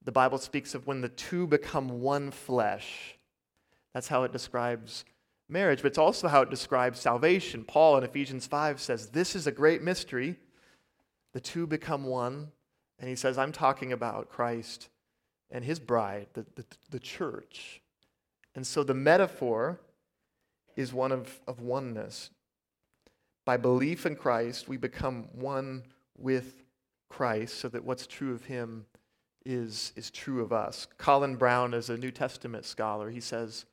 The 0.05 0.11
Bible 0.11 0.37
speaks 0.37 0.75
of 0.75 0.85
when 0.85 1.01
the 1.01 1.09
two 1.09 1.47
become 1.47 2.01
one 2.01 2.31
flesh. 2.31 3.17
That's 3.93 4.07
how 4.07 4.23
it 4.23 4.31
describes 4.31 5.05
marriage, 5.47 5.81
but 5.81 5.87
it's 5.87 5.97
also 5.97 6.27
how 6.27 6.41
it 6.41 6.49
describes 6.49 6.99
salvation. 6.99 7.63
Paul 7.63 7.97
in 7.97 8.03
Ephesians 8.03 8.47
5 8.47 8.81
says, 8.81 9.09
This 9.09 9.35
is 9.35 9.47
a 9.47 9.51
great 9.51 9.81
mystery. 9.81 10.37
The 11.33 11.39
two 11.39 11.67
become 11.67 12.05
one. 12.05 12.51
And 12.99 13.09
he 13.09 13.15
says, 13.15 13.37
I'm 13.37 13.51
talking 13.51 13.91
about 13.93 14.29
Christ 14.29 14.89
and 15.51 15.63
his 15.63 15.79
bride, 15.79 16.27
the, 16.33 16.45
the, 16.55 16.65
the 16.89 16.99
church. 16.99 17.81
And 18.55 18.65
so 18.65 18.83
the 18.83 18.93
metaphor 18.93 19.79
is 20.75 20.93
one 20.93 21.11
of, 21.11 21.39
of 21.47 21.61
oneness. 21.61 22.29
By 23.45 23.57
belief 23.57 24.05
in 24.05 24.15
Christ, 24.15 24.67
we 24.67 24.77
become 24.77 25.27
one 25.33 25.83
with 26.17 26.63
Christ 27.09 27.59
so 27.59 27.67
that 27.69 27.83
what's 27.83 28.07
true 28.07 28.33
of 28.33 28.45
him 28.45 28.85
is, 29.45 29.93
is 29.95 30.09
true 30.09 30.41
of 30.41 30.53
us. 30.53 30.87
Colin 30.97 31.35
Brown 31.35 31.73
is 31.73 31.89
a 31.89 31.97
New 31.97 32.11
Testament 32.11 32.65
scholar. 32.65 33.09
He 33.09 33.19
says, 33.19 33.65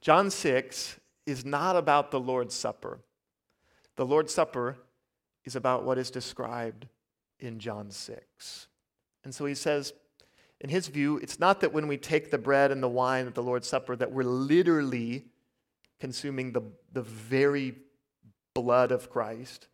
John 0.00 0.30
6 0.30 0.98
is 1.26 1.44
not 1.44 1.76
about 1.76 2.10
the 2.10 2.20
Lord's 2.20 2.54
Supper. 2.54 3.00
The 3.96 4.06
Lord's 4.06 4.34
Supper 4.34 4.76
is 5.44 5.56
about 5.56 5.84
what 5.84 5.98
is 5.98 6.10
described 6.10 6.86
in 7.38 7.58
John 7.58 7.90
6. 7.90 8.66
And 9.24 9.34
so 9.34 9.44
he 9.44 9.54
says, 9.54 9.92
in 10.60 10.70
his 10.70 10.88
view, 10.88 11.18
it's 11.18 11.40
not 11.40 11.60
that 11.60 11.72
when 11.72 11.88
we 11.88 11.96
take 11.96 12.30
the 12.30 12.38
bread 12.38 12.70
and 12.70 12.82
the 12.82 12.88
wine 12.88 13.26
at 13.26 13.34
the 13.34 13.42
Lord's 13.42 13.68
Supper 13.68 13.96
that 13.96 14.12
we're 14.12 14.22
literally 14.22 15.24
consuming 16.00 16.52
the, 16.52 16.62
the 16.92 17.02
very 17.02 17.76
blood 18.54 18.92
of 18.92 19.10
Christ, 19.10 19.68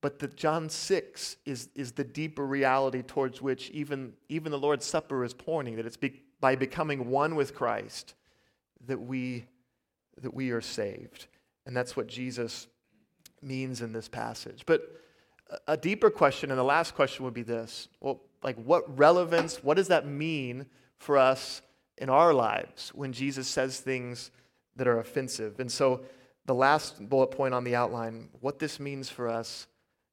but 0.00 0.18
that 0.20 0.36
John 0.36 0.68
6 0.68 1.36
is, 1.44 1.68
is 1.74 1.92
the 1.92 2.04
deeper 2.04 2.46
reality 2.46 3.02
towards 3.02 3.42
which 3.42 3.70
even, 3.70 4.14
even 4.28 4.52
the 4.52 4.58
Lord's 4.58 4.86
Supper 4.86 5.24
is 5.24 5.34
pointing, 5.34 5.76
that 5.76 5.86
it's 5.86 5.96
be, 5.96 6.22
by 6.40 6.56
becoming 6.56 7.10
one 7.10 7.34
with 7.34 7.54
Christ 7.54 8.14
that 8.86 9.00
we, 9.00 9.46
that 10.20 10.32
we 10.32 10.50
are 10.50 10.62
saved. 10.62 11.26
And 11.66 11.76
that's 11.76 11.96
what 11.96 12.06
Jesus 12.06 12.66
means 13.42 13.82
in 13.82 13.92
this 13.92 14.08
passage. 14.08 14.62
But 14.64 14.82
a 15.66 15.76
deeper 15.76 16.10
question, 16.10 16.50
and 16.50 16.58
the 16.58 16.64
last 16.64 16.94
question 16.94 17.24
would 17.24 17.34
be 17.34 17.42
this 17.42 17.88
well, 18.00 18.22
like, 18.42 18.56
what 18.64 18.98
relevance, 18.98 19.62
what 19.62 19.76
does 19.76 19.88
that 19.88 20.06
mean 20.06 20.64
for 20.96 21.18
us 21.18 21.60
in 21.98 22.08
our 22.08 22.32
lives 22.32 22.90
when 22.94 23.12
Jesus 23.12 23.46
says 23.46 23.80
things 23.80 24.30
that 24.76 24.88
are 24.88 24.98
offensive. 24.98 25.60
And 25.60 25.70
so, 25.70 26.00
the 26.46 26.54
last 26.54 27.08
bullet 27.08 27.28
point 27.28 27.54
on 27.54 27.64
the 27.64 27.76
outline, 27.76 28.30
what 28.40 28.58
this 28.58 28.80
means 28.80 29.08
for 29.08 29.28
us 29.28 29.66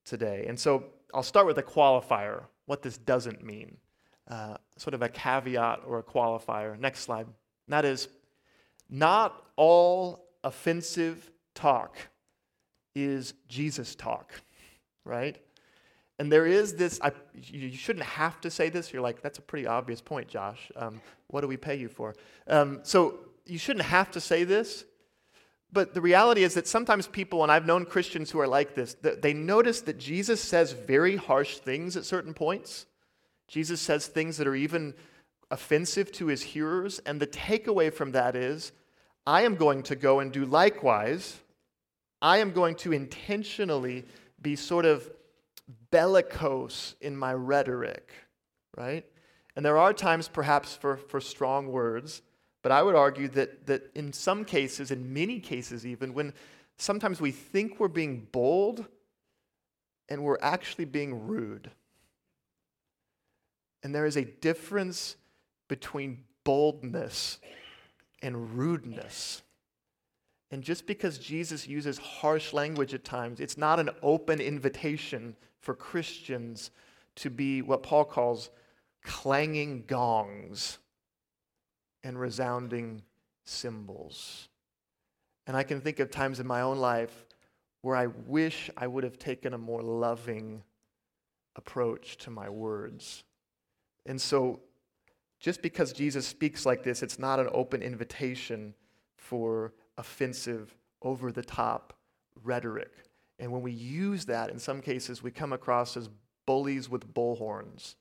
today. 0.08 0.46
And 0.48 0.60
so, 0.60 0.86
I'll 1.14 1.24
start 1.24 1.46
with 1.48 1.58
a 1.58 1.64
qualifier, 1.64 2.44
what 2.66 2.82
this 2.82 2.98
doesn't 2.98 3.44
mean, 3.44 3.78
uh, 4.30 4.58
sort 4.76 4.94
of 4.94 5.02
a 5.02 5.10
caveat 5.10 5.82
or 5.86 6.00
a 6.00 6.04
qualifier. 6.04 6.78
Next 6.78 7.02
slide. 7.02 7.26
And 7.26 7.74
that 7.74 7.86
is, 7.86 8.10
not 8.90 9.46
all 9.56 10.28
offensive 10.44 11.32
talk 11.56 11.96
is 12.96 13.34
Jesus 13.48 13.96
talk, 13.96 14.34
right? 15.06 15.38
And 16.20 16.32
there 16.32 16.46
is 16.46 16.74
this, 16.74 17.00
I, 17.02 17.12
you 17.34 17.72
shouldn't 17.72 18.06
have 18.06 18.42
to 18.42 18.50
say 18.50 18.70
this. 18.70 18.92
You're 18.92 19.04
like, 19.04 19.22
that's 19.22 19.38
a 19.38 19.42
pretty 19.42 19.68
obvious 19.68 20.02
point, 20.02 20.28
Josh. 20.28 20.72
Um, 20.76 21.00
what 21.28 21.42
do 21.42 21.48
we 21.48 21.58
pay 21.58 21.76
you 21.76 21.90
for? 21.90 22.16
Um, 22.48 22.80
so 22.84 23.20
you 23.46 23.60
shouldn't 23.60 23.86
have 23.86 24.12
to 24.12 24.20
say 24.20 24.44
this. 24.44 24.86
But 25.72 25.94
the 25.94 26.02
reality 26.02 26.44
is 26.44 26.54
that 26.54 26.68
sometimes 26.68 27.08
people, 27.08 27.44
and 27.44 27.52
I've 27.52 27.66
known 27.66 27.86
Christians 27.86 28.32
who 28.32 28.40
are 28.40 28.48
like 28.48 28.74
this, 28.74 28.96
they 29.02 29.34
notice 29.34 29.82
that 29.82 29.98
Jesus 29.98 30.42
says 30.42 30.72
very 30.72 31.18
harsh 31.18 31.58
things 31.58 31.98
at 31.98 32.06
certain 32.06 32.34
points. 32.34 32.86
Jesus 33.48 33.82
says 33.82 34.08
things 34.08 34.38
that 34.38 34.48
are 34.48 34.56
even 34.56 34.94
offensive 35.52 36.12
to 36.14 36.28
his 36.28 36.42
hearers. 36.42 37.00
And 37.00 37.20
the 37.20 37.28
takeaway 37.28 37.94
from 37.94 38.14
that 38.14 38.36
is 38.36 38.72
I 39.26 39.42
am 39.42 39.56
going 39.56 39.84
to 39.84 39.96
go 39.96 40.20
and 40.20 40.32
do 40.32 40.46
likewise. 40.46 41.38
I 42.22 42.38
am 42.38 42.52
going 42.52 42.76
to 42.78 42.94
intentionally 42.94 44.06
be 44.42 44.56
sort 44.56 44.86
of 44.86 45.10
bellicose 45.92 46.96
in 47.02 47.16
my 47.18 47.34
rhetoric, 47.34 48.12
right? 48.76 49.06
And 49.56 49.66
there 49.66 49.78
are 49.78 49.94
times 49.94 50.28
perhaps 50.28 50.76
for, 50.76 50.98
for 50.98 51.20
strong 51.20 51.68
words, 51.68 52.22
but 52.68 52.74
I 52.74 52.84
would 52.84 52.96
argue 52.96 53.30
that, 53.30 53.66
that 53.68 53.90
in 53.96 54.12
some 54.12 54.44
cases, 54.44 54.92
in 54.92 55.14
many 55.14 55.40
cases 55.40 55.86
even, 55.86 56.14
when 56.14 56.34
sometimes 56.78 57.22
we 57.22 57.32
think 57.32 57.80
we're 57.80 57.88
being 57.88 58.28
bold 58.34 58.86
and 60.10 60.22
we're 60.22 60.38
actually 60.42 60.84
being 60.84 61.30
rude. 61.30 61.72
And 63.84 63.96
there 63.96 64.06
is 64.06 64.18
a 64.18 64.26
difference 64.26 65.16
between 65.70 66.26
boldness 66.44 67.40
and 68.22 68.58
rudeness. 68.58 69.44
And 70.52 70.62
just 70.62 70.88
because 70.88 71.20
Jesus 71.20 71.70
uses 71.70 71.98
harsh 71.98 72.52
language 72.52 72.94
at 72.94 73.06
times, 73.06 73.40
it's 73.40 73.58
not 73.58 73.80
an 73.80 73.92
open 74.04 74.42
invitation 74.42 75.38
for 75.62 75.74
Christians 75.74 76.72
to 77.16 77.30
be 77.30 77.62
what 77.62 77.82
Paul 77.82 78.04
calls 78.04 78.50
clanging 79.06 79.86
gongs 79.88 80.80
and 82.04 82.20
resounding 82.20 83.02
cymbals. 83.46 84.50
And 85.46 85.56
I 85.56 85.64
can 85.64 85.82
think 85.82 86.00
of 86.00 86.12
times 86.12 86.40
in 86.40 86.48
my 86.48 86.62
own 86.62 86.78
life 86.78 87.26
where 87.82 87.96
I 87.96 88.08
wish 88.08 88.70
I 88.76 88.88
would 88.88 89.04
have 89.04 89.18
taken 89.18 89.54
a 89.54 89.58
more 89.58 89.82
loving 89.82 90.64
approach 91.56 92.18
to 92.18 92.30
my 92.30 92.50
words. 92.50 93.24
And 94.06 94.20
so, 94.20 94.62
just 95.40 95.62
because 95.62 95.94
Jesus 95.94 96.26
speaks 96.26 96.66
like 96.66 96.84
this, 96.84 97.04
it's 97.04 97.20
not 97.20 97.40
an 97.40 97.48
open 97.52 97.82
invitation 97.82 98.74
for 99.16 99.74
offensive, 99.98 100.76
over 101.02 101.32
the 101.32 101.44
top 101.44 101.94
rhetoric. 102.44 102.92
And 103.40 103.52
when 103.52 103.62
we 103.62 103.72
use 103.72 104.26
that, 104.26 104.50
in 104.50 104.58
some 104.58 104.82
cases, 104.82 105.22
we 105.22 105.32
come 105.32 105.54
across 105.54 105.96
as 105.96 106.10
bullies 106.46 106.90
with 106.90 107.14
bullhorns 107.14 107.96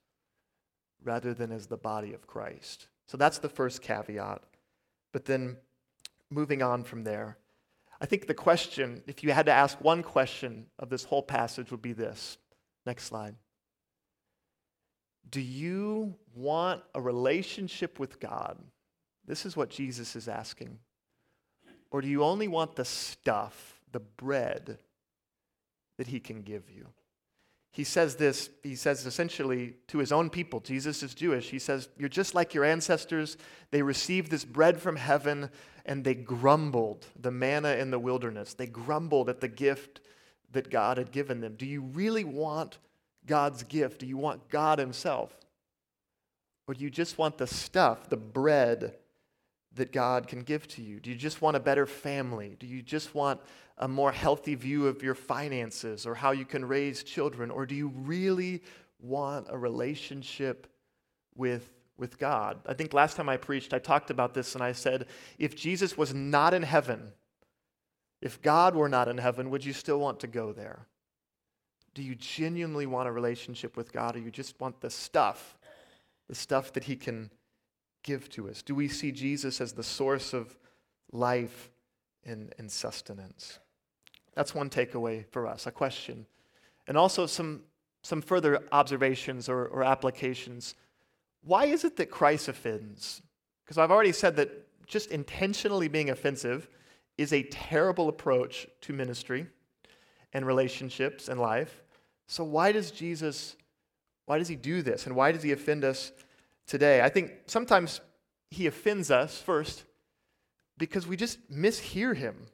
rather 1.05 1.35
than 1.35 1.53
as 1.53 1.67
the 1.67 1.77
body 1.77 2.15
of 2.15 2.27
Christ. 2.27 2.89
So 3.07 3.17
that's 3.17 3.39
the 3.39 3.49
first 3.49 3.83
caveat. 3.83 4.43
But 5.13 5.25
then 5.25 5.57
moving 6.31 6.63
on 6.63 6.85
from 6.85 7.05
there, 7.05 7.39
I 8.01 8.07
think 8.07 8.27
the 8.27 8.35
question, 8.35 9.03
if 9.07 9.23
you 9.25 9.33
had 9.33 9.47
to 9.47 9.53
ask 9.53 9.81
one 9.81 10.03
question 10.03 10.67
of 10.79 10.91
this 10.91 11.05
whole 11.05 11.23
passage, 11.23 11.71
would 11.71 11.83
be 11.83 11.93
this. 11.93 12.37
Next 12.85 13.05
slide. 13.05 13.35
Do 15.31 15.41
you 15.41 16.15
want 16.35 16.83
a 16.95 17.01
relationship 17.01 17.99
with 17.99 18.21
God? 18.21 18.59
This 19.27 19.47
is 19.47 19.57
what 19.57 19.71
Jesus 19.71 20.15
is 20.15 20.29
asking. 20.29 20.79
Or 21.91 22.01
do 22.01 22.09
you 22.09 22.23
only 22.23 22.49
want 22.49 22.77
the 22.77 22.85
stuff, 22.85 23.81
the 23.93 24.01
bread 24.01 24.79
that 25.99 26.07
he 26.07 26.21
can 26.21 26.43
give 26.43 26.71
you? 26.71 26.87
He 27.77 27.85
says 27.85 28.17
this, 28.17 28.49
he 28.63 28.75
says 28.75 29.05
essentially 29.05 29.75
to 29.89 29.99
his 29.99 30.11
own 30.11 30.31
people. 30.31 30.61
Jesus 30.61 31.03
is 31.03 31.13
Jewish. 31.13 31.51
He 31.51 31.59
says, 31.59 31.91
You're 31.99 32.09
just 32.09 32.35
like 32.35 32.55
your 32.55 32.65
ancestors. 32.65 33.37
They 33.71 33.83
received 33.83 34.31
this 34.31 34.47
bread 34.47 34.81
from 34.81 34.97
heaven 34.97 35.51
and 35.85 36.03
they 36.03 36.15
grumbled, 36.15 37.05
the 37.21 37.31
manna 37.31 37.75
in 37.75 37.91
the 37.91 37.99
wilderness. 37.99 38.55
They 38.55 38.67
grumbled 38.67 39.29
at 39.29 39.43
the 39.43 39.49
gift 39.49 40.01
that 40.53 40.71
God 40.71 40.97
had 40.97 41.13
given 41.13 41.43
them. 41.43 41.55
Do 41.55 41.67
you 41.67 41.83
really 41.83 42.25
want 42.25 42.79
God's 43.27 43.63
gift? 43.63 44.01
Do 44.01 44.07
you 44.07 44.17
want 44.17 44.49
God 44.49 44.79
Himself? 44.79 45.37
Or 46.67 46.73
do 46.73 46.83
you 46.83 46.89
just 46.89 47.19
want 47.19 47.37
the 47.37 47.47
stuff, 47.47 48.09
the 48.09 48.17
bread 48.17 48.95
that 49.77 49.93
God 49.93 50.27
can 50.27 50.43
give 50.43 50.67
to 50.69 50.83
you? 50.83 51.01
Do 51.01 51.11
you 51.11 51.17
just 51.17 51.41
want 51.41 51.57
a 51.57 51.61
better 51.61 51.87
family? 51.87 52.57
Do 52.59 52.67
you 52.67 52.83
just 52.83 53.15
want 53.15 53.41
a 53.79 53.87
more 53.87 54.13
healthy 54.13 54.55
view 54.55 54.87
of 54.87 55.03
your 55.03 55.15
finances 55.15 56.07
or 56.07 56.15
how 56.15 56.33
you 56.33 56.45
can 56.45 56.65
raise 56.65 57.03
children? 57.03 57.51
Or 57.51 57.67
do 57.67 57.75
you 57.75 57.89
really 57.89 58.63
want 59.01 59.47
a 59.51 59.59
relationship 59.59 60.67
with, 61.35 61.71
with 61.97 62.19
God? 62.19 62.59
I 62.67 62.75
think 62.75 62.95
last 62.95 63.17
time 63.17 63.29
I 63.29 63.37
preached, 63.37 63.75
I 63.75 63.79
talked 63.79 64.11
about 64.11 64.35
this 64.35 64.55
and 64.55 64.65
I 64.65 64.73
said, 64.73 65.07
if 65.39 65.55
Jesus 65.55 65.97
was 65.97 66.15
not 66.15 66.55
in 66.55 66.63
heaven, 66.63 67.13
if 68.23 68.41
God 68.41 68.75
were 68.75 68.89
not 68.89 69.09
in 69.09 69.19
heaven, 69.19 69.51
would 69.51 69.65
you 69.65 69.73
still 69.73 70.01
want 70.01 70.21
to 70.21 70.27
go 70.27 70.53
there? 70.53 70.87
Do 71.95 72.03
you 72.03 72.15
genuinely 72.15 72.87
want 72.87 73.09
a 73.09 73.13
relationship 73.13 73.77
with 73.77 73.93
God 73.93 74.17
or 74.17 74.21
you 74.21 74.31
just 74.31 74.59
want 74.61 74.81
the 74.81 74.91
stuff, 74.91 75.57
the 76.29 76.35
stuff 76.35 76.73
that 76.73 76.85
He 76.85 76.97
can 76.97 77.31
give 78.07 78.31
to 78.31 78.49
us? 78.49 78.63
Do 78.63 78.75
we 78.75 78.89
see 78.89 79.13
Jesus 79.13 79.61
as 79.61 79.73
the 79.73 79.83
source 79.83 80.33
of 80.33 80.57
life 81.13 81.71
and, 82.25 82.55
and 82.59 82.71
sustenance? 82.71 83.59
That's 84.35 84.55
one 84.55 84.71
takeaway 84.71 85.27
for 85.27 85.47
us, 85.47 85.67
a 85.67 85.71
question. 85.71 86.27
And 86.87 86.97
also 86.97 87.27
some, 87.27 87.63
some 88.03 88.23
further 88.23 88.63
observations 88.73 89.49
or, 89.49 89.67
or 89.67 89.83
applications. 89.83 90.75
Why 91.43 91.67
is 91.67 91.85
it 91.85 91.97
that 91.97 92.11
Christ 92.11 92.49
offends? 92.49 93.21
Because 93.65 93.77
I've 93.77 93.91
already 93.91 94.13
said 94.13 94.37
that 94.37 94.51
just 94.87 95.11
intentionally 95.11 95.89
being 95.89 96.11
offensive 96.11 96.69
is 97.19 97.33
a 97.33 97.43
terrible 97.43 98.09
approach 98.09 98.67
to 98.83 98.93
ministry 98.93 99.47
and 100.33 100.47
relationships 100.47 101.29
and 101.29 101.41
life. 101.41 101.83
So 102.29 102.45
why 102.45 102.73
does 102.73 102.91
Jesus 102.91 103.57
why 104.27 104.39
does 104.39 104.49
he 104.49 104.57
do 104.57 104.83
this 104.83 105.07
and 105.07 105.15
why 105.15 105.33
does 105.33 105.45
he 105.45 105.53
offend 105.53 105.85
us 105.85 106.13
today. 106.67 107.01
I 107.01 107.09
think 107.09 107.33
sometimes 107.47 108.01
he 108.51 108.67
offends 108.67 109.11
us 109.11 109.41
first 109.41 109.85
because 110.79 111.07
we 111.07 111.17
just 111.17 111.51
mishear 111.51 112.17
him. 112.17 112.47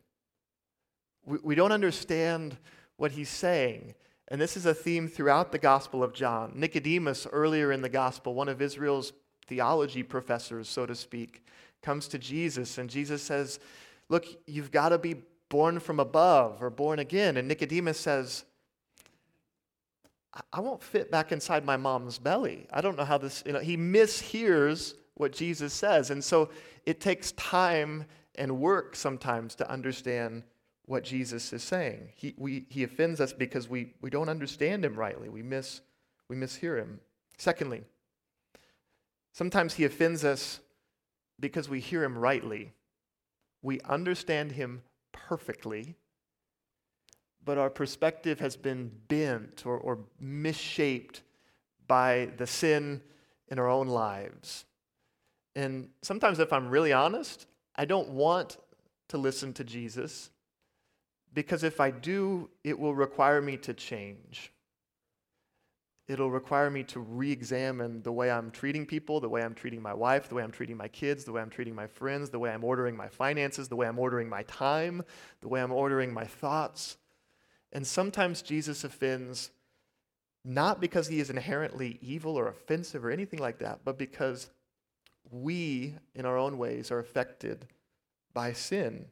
We, 1.24 1.38
we 1.42 1.54
don't 1.54 1.72
understand 1.72 2.56
what 2.96 3.12
he's 3.12 3.28
saying. 3.28 3.94
And 4.28 4.40
this 4.40 4.56
is 4.56 4.66
a 4.66 4.74
theme 4.74 5.08
throughout 5.08 5.52
the 5.52 5.58
Gospel 5.58 6.02
of 6.02 6.14
John. 6.14 6.52
Nicodemus, 6.54 7.26
earlier 7.30 7.72
in 7.72 7.82
the 7.82 7.88
Gospel, 7.88 8.34
one 8.34 8.48
of 8.48 8.62
Israel's 8.62 9.12
theology 9.46 10.02
professors, 10.02 10.68
so 10.68 10.86
to 10.86 10.94
speak, 10.94 11.44
comes 11.82 12.08
to 12.08 12.18
Jesus, 12.18 12.78
and 12.78 12.88
Jesus 12.88 13.22
says, 13.22 13.58
Look, 14.08 14.26
you've 14.46 14.70
got 14.70 14.90
to 14.90 14.98
be 14.98 15.16
born 15.48 15.80
from 15.80 16.00
above 16.00 16.62
or 16.62 16.70
born 16.70 16.98
again. 16.98 17.36
And 17.36 17.48
Nicodemus 17.48 17.98
says, 17.98 18.44
I 20.52 20.60
won't 20.60 20.82
fit 20.82 21.10
back 21.10 21.30
inside 21.30 21.64
my 21.64 21.76
mom's 21.76 22.18
belly. 22.18 22.66
I 22.72 22.80
don't 22.80 22.96
know 22.96 23.04
how 23.04 23.18
this, 23.18 23.42
you 23.44 23.52
know, 23.52 23.60
he 23.60 23.76
mishears 23.76 24.94
what 25.14 25.32
Jesus 25.32 25.74
says. 25.74 26.10
And 26.10 26.24
so 26.24 26.48
it 26.86 27.00
takes 27.00 27.32
time 27.32 28.06
and 28.36 28.58
work 28.58 28.96
sometimes 28.96 29.54
to 29.56 29.70
understand 29.70 30.42
what 30.86 31.04
Jesus 31.04 31.52
is 31.52 31.62
saying. 31.62 32.08
He, 32.14 32.34
we, 32.36 32.66
he 32.70 32.82
offends 32.82 33.20
us 33.20 33.32
because 33.32 33.68
we, 33.68 33.94
we 34.00 34.10
don't 34.10 34.28
understand 34.28 34.84
him 34.84 34.94
rightly. 34.94 35.28
We, 35.28 35.42
miss, 35.42 35.80
we 36.28 36.36
mishear 36.36 36.78
him. 36.78 37.00
Secondly, 37.36 37.82
sometimes 39.32 39.74
he 39.74 39.84
offends 39.84 40.24
us 40.24 40.60
because 41.38 41.68
we 41.68 41.80
hear 41.80 42.02
him 42.02 42.16
rightly. 42.16 42.72
We 43.60 43.80
understand 43.82 44.52
him 44.52 44.82
perfectly, 45.12 45.96
but 47.44 47.58
our 47.58 47.70
perspective 47.70 48.40
has 48.40 48.56
been 48.56 48.90
bent 49.08 49.64
or, 49.66 49.76
or 49.76 49.98
misshaped 50.20 51.22
by 51.88 52.30
the 52.36 52.46
sin 52.46 53.02
in 53.48 53.58
our 53.58 53.68
own 53.68 53.88
lives. 53.88 54.64
And 55.54 55.88
sometimes, 56.02 56.38
if 56.38 56.52
I'm 56.52 56.68
really 56.68 56.92
honest, 56.92 57.46
I 57.76 57.84
don't 57.84 58.10
want 58.10 58.58
to 59.08 59.18
listen 59.18 59.52
to 59.54 59.64
Jesus 59.64 60.30
because 61.34 61.64
if 61.64 61.80
I 61.80 61.90
do, 61.90 62.50
it 62.64 62.78
will 62.78 62.94
require 62.94 63.40
me 63.40 63.56
to 63.58 63.74
change. 63.74 64.52
It'll 66.08 66.30
require 66.30 66.68
me 66.68 66.82
to 66.84 67.00
re 67.00 67.30
examine 67.30 68.02
the 68.02 68.12
way 68.12 68.30
I'm 68.30 68.50
treating 68.50 68.84
people, 68.84 69.20
the 69.20 69.28
way 69.28 69.42
I'm 69.42 69.54
treating 69.54 69.80
my 69.80 69.94
wife, 69.94 70.28
the 70.28 70.34
way 70.34 70.42
I'm 70.42 70.50
treating 70.50 70.76
my 70.76 70.88
kids, 70.88 71.24
the 71.24 71.32
way 71.32 71.40
I'm 71.40 71.48
treating 71.48 71.74
my 71.74 71.86
friends, 71.86 72.28
the 72.28 72.38
way 72.38 72.50
I'm 72.50 72.64
ordering 72.64 72.96
my 72.96 73.08
finances, 73.08 73.68
the 73.68 73.76
way 73.76 73.86
I'm 73.86 73.98
ordering 73.98 74.28
my 74.28 74.42
time, 74.42 75.02
the 75.40 75.48
way 75.48 75.62
I'm 75.62 75.72
ordering 75.72 76.12
my 76.12 76.24
thoughts. 76.24 76.96
And 77.72 77.86
sometimes 77.86 78.42
Jesus 78.42 78.84
offends 78.84 79.50
not 80.44 80.80
because 80.80 81.08
he 81.08 81.20
is 81.20 81.30
inherently 81.30 81.98
evil 82.02 82.36
or 82.36 82.48
offensive 82.48 83.04
or 83.04 83.10
anything 83.10 83.38
like 83.38 83.58
that, 83.58 83.80
but 83.84 83.96
because 83.96 84.50
we, 85.30 85.94
in 86.14 86.26
our 86.26 86.36
own 86.36 86.58
ways, 86.58 86.90
are 86.90 86.98
affected 86.98 87.66
by 88.34 88.52
sin 88.52 89.06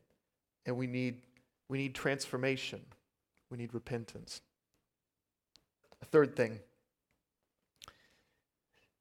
and 0.67 0.77
we 0.77 0.87
need, 0.87 1.23
we 1.69 1.79
need 1.79 1.95
transformation, 1.95 2.81
we 3.49 3.59
need 3.59 3.73
repentance. 3.73 4.43
A 6.03 6.05
third 6.05 6.35
thing, 6.35 6.61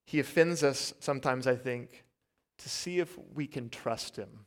he 0.05 0.19
offends 0.19 0.63
us 0.63 0.93
sometimes, 0.99 1.47
I 1.47 1.55
think, 1.55 2.03
to 2.59 2.69
see 2.69 2.99
if 2.99 3.17
we 3.33 3.47
can 3.47 3.69
trust 3.69 4.15
him, 4.15 4.45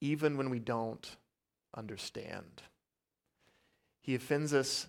even 0.00 0.36
when 0.36 0.50
we 0.50 0.58
don't 0.58 1.16
understand. 1.76 2.62
He 4.00 4.14
offends 4.14 4.54
us 4.54 4.88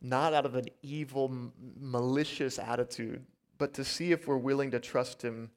not 0.00 0.34
out 0.34 0.44
of 0.44 0.54
an 0.54 0.66
evil, 0.82 1.32
malicious 1.80 2.58
attitude, 2.58 3.24
but 3.58 3.72
to 3.74 3.84
see 3.84 4.12
if 4.12 4.26
we're 4.26 4.36
willing 4.36 4.70
to 4.72 4.80
trust 4.80 5.22
Him 5.22 5.50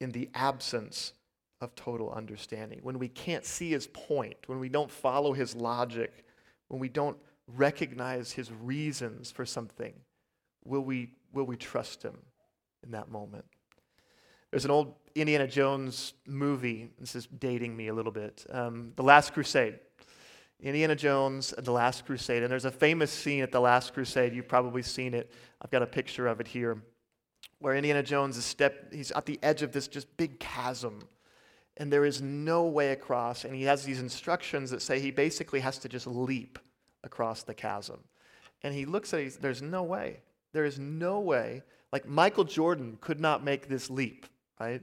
in 0.00 0.12
the 0.12 0.28
absence 0.34 1.14
of 1.60 1.74
total 1.74 2.12
understanding. 2.12 2.80
When 2.82 2.98
we 2.98 3.08
can't 3.08 3.44
see 3.44 3.70
His 3.70 3.86
point, 3.86 4.36
when 4.46 4.60
we 4.60 4.68
don't 4.68 4.90
follow 4.90 5.32
His 5.32 5.54
logic, 5.54 6.24
when 6.68 6.80
we 6.80 6.88
don't 6.88 7.16
recognize 7.46 8.32
His 8.32 8.52
reasons 8.52 9.30
for 9.30 9.46
something, 9.46 9.94
will 10.64 10.82
we, 10.82 11.12
will 11.32 11.46
we 11.46 11.56
trust 11.56 12.02
Him 12.02 12.18
in 12.84 12.90
that 12.90 13.10
moment? 13.10 13.44
There's 14.50 14.64
an 14.64 14.70
old 14.70 14.94
Indiana 15.14 15.46
Jones 15.46 16.14
movie. 16.26 16.90
This 17.00 17.14
is 17.14 17.26
dating 17.26 17.76
me 17.76 17.88
a 17.88 17.94
little 17.94 18.12
bit. 18.12 18.44
Um, 18.50 18.92
the 18.96 19.02
Last 19.02 19.32
Crusade. 19.32 19.78
Indiana 20.60 20.96
Jones 20.96 21.52
and 21.52 21.66
the 21.66 21.72
Last 21.72 22.06
Crusade. 22.06 22.42
And 22.42 22.50
there's 22.50 22.64
a 22.64 22.70
famous 22.70 23.10
scene 23.10 23.42
at 23.42 23.52
the 23.52 23.60
Last 23.60 23.92
Crusade. 23.92 24.34
You've 24.34 24.48
probably 24.48 24.82
seen 24.82 25.14
it. 25.14 25.30
I've 25.60 25.70
got 25.70 25.82
a 25.82 25.86
picture 25.86 26.26
of 26.26 26.40
it 26.40 26.48
here. 26.48 26.82
Where 27.58 27.74
Indiana 27.74 28.02
Jones 28.02 28.36
is 28.36 28.44
step 28.44 28.92
he's 28.92 29.10
at 29.12 29.26
the 29.26 29.38
edge 29.42 29.62
of 29.62 29.72
this 29.72 29.88
just 29.88 30.14
big 30.16 30.40
chasm. 30.40 31.00
And 31.76 31.92
there 31.92 32.06
is 32.06 32.22
no 32.22 32.64
way 32.64 32.92
across. 32.92 33.44
And 33.44 33.54
he 33.54 33.64
has 33.64 33.84
these 33.84 34.00
instructions 34.00 34.70
that 34.70 34.80
say 34.80 34.98
he 34.98 35.10
basically 35.10 35.60
has 35.60 35.78
to 35.78 35.88
just 35.88 36.06
leap 36.06 36.58
across 37.04 37.42
the 37.42 37.54
chasm. 37.54 38.00
And 38.62 38.74
he 38.74 38.86
looks 38.86 39.12
at 39.12 39.20
it, 39.20 39.40
there's 39.40 39.62
no 39.62 39.82
way. 39.82 40.20
There 40.52 40.64
is 40.64 40.78
no 40.78 41.20
way. 41.20 41.62
Like 41.92 42.08
Michael 42.08 42.44
Jordan 42.44 42.96
could 43.00 43.20
not 43.20 43.44
make 43.44 43.68
this 43.68 43.90
leap, 43.90 44.26
right? 44.58 44.82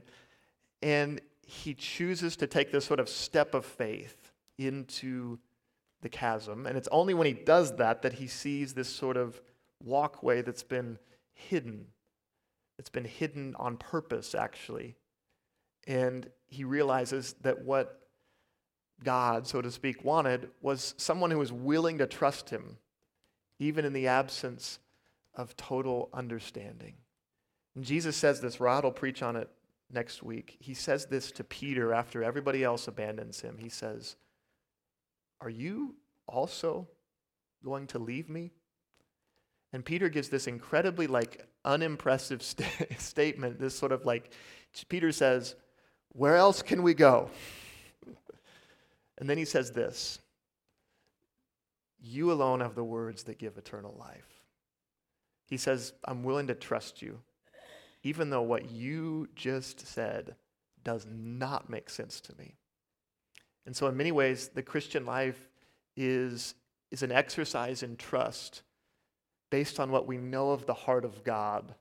And 0.82 1.20
he 1.46 1.74
chooses 1.74 2.36
to 2.36 2.46
take 2.46 2.70
this 2.70 2.84
sort 2.84 3.00
of 3.00 3.08
step 3.08 3.54
of 3.54 3.64
faith 3.64 4.32
into 4.56 5.38
the 6.04 6.08
chasm. 6.10 6.66
And 6.66 6.76
it's 6.76 6.88
only 6.92 7.14
when 7.14 7.26
he 7.26 7.32
does 7.32 7.76
that 7.76 8.02
that 8.02 8.12
he 8.12 8.28
sees 8.28 8.74
this 8.74 8.88
sort 8.88 9.16
of 9.16 9.40
walkway 9.82 10.42
that's 10.42 10.62
been 10.62 10.98
hidden. 11.32 11.86
It's 12.78 12.90
been 12.90 13.06
hidden 13.06 13.56
on 13.58 13.78
purpose, 13.78 14.34
actually. 14.34 14.96
And 15.86 16.28
he 16.46 16.62
realizes 16.62 17.34
that 17.40 17.64
what 17.64 18.02
God, 19.02 19.46
so 19.46 19.62
to 19.62 19.70
speak, 19.70 20.04
wanted 20.04 20.50
was 20.60 20.94
someone 20.98 21.30
who 21.30 21.38
was 21.38 21.52
willing 21.52 21.98
to 21.98 22.06
trust 22.06 22.50
him, 22.50 22.76
even 23.58 23.86
in 23.86 23.94
the 23.94 24.06
absence 24.06 24.78
of 25.34 25.56
total 25.56 26.10
understanding. 26.12 26.94
And 27.74 27.82
Jesus 27.82 28.14
says 28.14 28.40
this, 28.40 28.60
Rod 28.60 28.84
will 28.84 28.92
preach 28.92 29.22
on 29.22 29.36
it 29.36 29.48
next 29.90 30.22
week. 30.22 30.58
He 30.60 30.74
says 30.74 31.06
this 31.06 31.32
to 31.32 31.44
Peter 31.44 31.94
after 31.94 32.22
everybody 32.22 32.62
else 32.62 32.88
abandons 32.88 33.40
him. 33.40 33.56
He 33.58 33.70
says, 33.70 34.16
are 35.40 35.50
you 35.50 35.96
also 36.26 36.88
going 37.64 37.86
to 37.88 37.98
leave 37.98 38.28
me? 38.28 38.52
And 39.72 39.84
Peter 39.84 40.08
gives 40.08 40.28
this 40.28 40.46
incredibly 40.46 41.06
like 41.06 41.46
unimpressive 41.64 42.42
st- 42.44 43.00
statement, 43.00 43.58
this 43.58 43.76
sort 43.76 43.92
of 43.92 44.04
like 44.04 44.32
Peter 44.88 45.12
says, 45.12 45.56
"Where 46.10 46.36
else 46.36 46.62
can 46.62 46.82
we 46.82 46.94
go?" 46.94 47.30
and 49.18 49.28
then 49.28 49.38
he 49.38 49.44
says 49.44 49.72
this, 49.72 50.18
"You 52.00 52.32
alone 52.32 52.60
have 52.60 52.74
the 52.74 52.84
words 52.84 53.24
that 53.24 53.38
give 53.38 53.58
eternal 53.58 53.96
life." 53.98 54.42
He 55.46 55.56
says, 55.56 55.92
"I'm 56.04 56.22
willing 56.22 56.46
to 56.48 56.54
trust 56.54 57.02
you 57.02 57.20
even 58.04 58.28
though 58.28 58.42
what 58.42 58.70
you 58.70 59.26
just 59.34 59.86
said 59.86 60.36
does 60.84 61.06
not 61.10 61.70
make 61.70 61.90
sense 61.90 62.20
to 62.20 62.36
me." 62.36 62.54
And 63.66 63.74
so, 63.74 63.86
in 63.86 63.96
many 63.96 64.12
ways, 64.12 64.48
the 64.48 64.62
Christian 64.62 65.06
life 65.06 65.48
is, 65.96 66.54
is 66.90 67.02
an 67.02 67.12
exercise 67.12 67.82
in 67.82 67.96
trust 67.96 68.62
based 69.50 69.78
on 69.80 69.90
what 69.90 70.06
we 70.06 70.16
know 70.16 70.50
of 70.50 70.66
the 70.66 70.74
heart 70.74 71.04
of 71.04 71.24
God, 71.24 71.74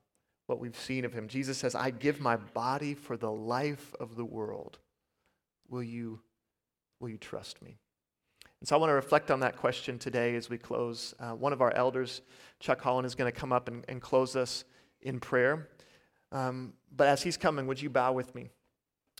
what 0.48 0.60
we've 0.60 0.78
seen 0.78 1.06
of 1.06 1.13
Him. 1.13 1.28
Jesus 1.28 1.58
says, 1.58 1.76
I 1.76 1.89
give 1.89 2.19
my 2.19 2.38
body 2.38 2.93
for 2.93 3.17
the 3.17 3.32
life 3.32 3.93
of 4.00 4.15
the 4.15 4.26
world. 4.26 4.80
Will 5.69 5.84
you, 5.84 6.19
will 7.00 7.10
you 7.10 7.17
trust 7.17 7.62
me? 7.62 7.78
And 8.60 8.67
so 8.67 8.78
I 8.78 8.80
want 8.80 8.91
to 8.91 8.96
reflect 8.96 9.30
on 9.30 9.41
that 9.41 9.58
question 9.58 10.00
today 10.00 10.36
as 10.36 10.50
we 10.50 10.58
close. 10.58 11.13
Uh, 11.19 11.32
one 11.32 11.52
of 11.52 11.62
our 11.62 11.74
elders, 11.74 12.22
Chuck 12.60 12.80
Holland, 12.80 13.06
is 13.06 13.13
going 13.15 13.30
to 13.30 13.38
come 13.38 13.52
up 13.52 13.67
and, 13.67 13.84
and 13.89 14.02
close 14.02 14.38
us 14.38 14.63
in 15.02 15.19
prayer. 15.19 15.67
Um, 16.32 16.74
but 16.96 17.08
as 17.08 17.22
he's 17.22 17.36
coming, 17.36 17.67
would 17.67 17.82
you 17.82 17.89
bow 17.89 18.13
with 18.13 18.34
me 18.36 18.50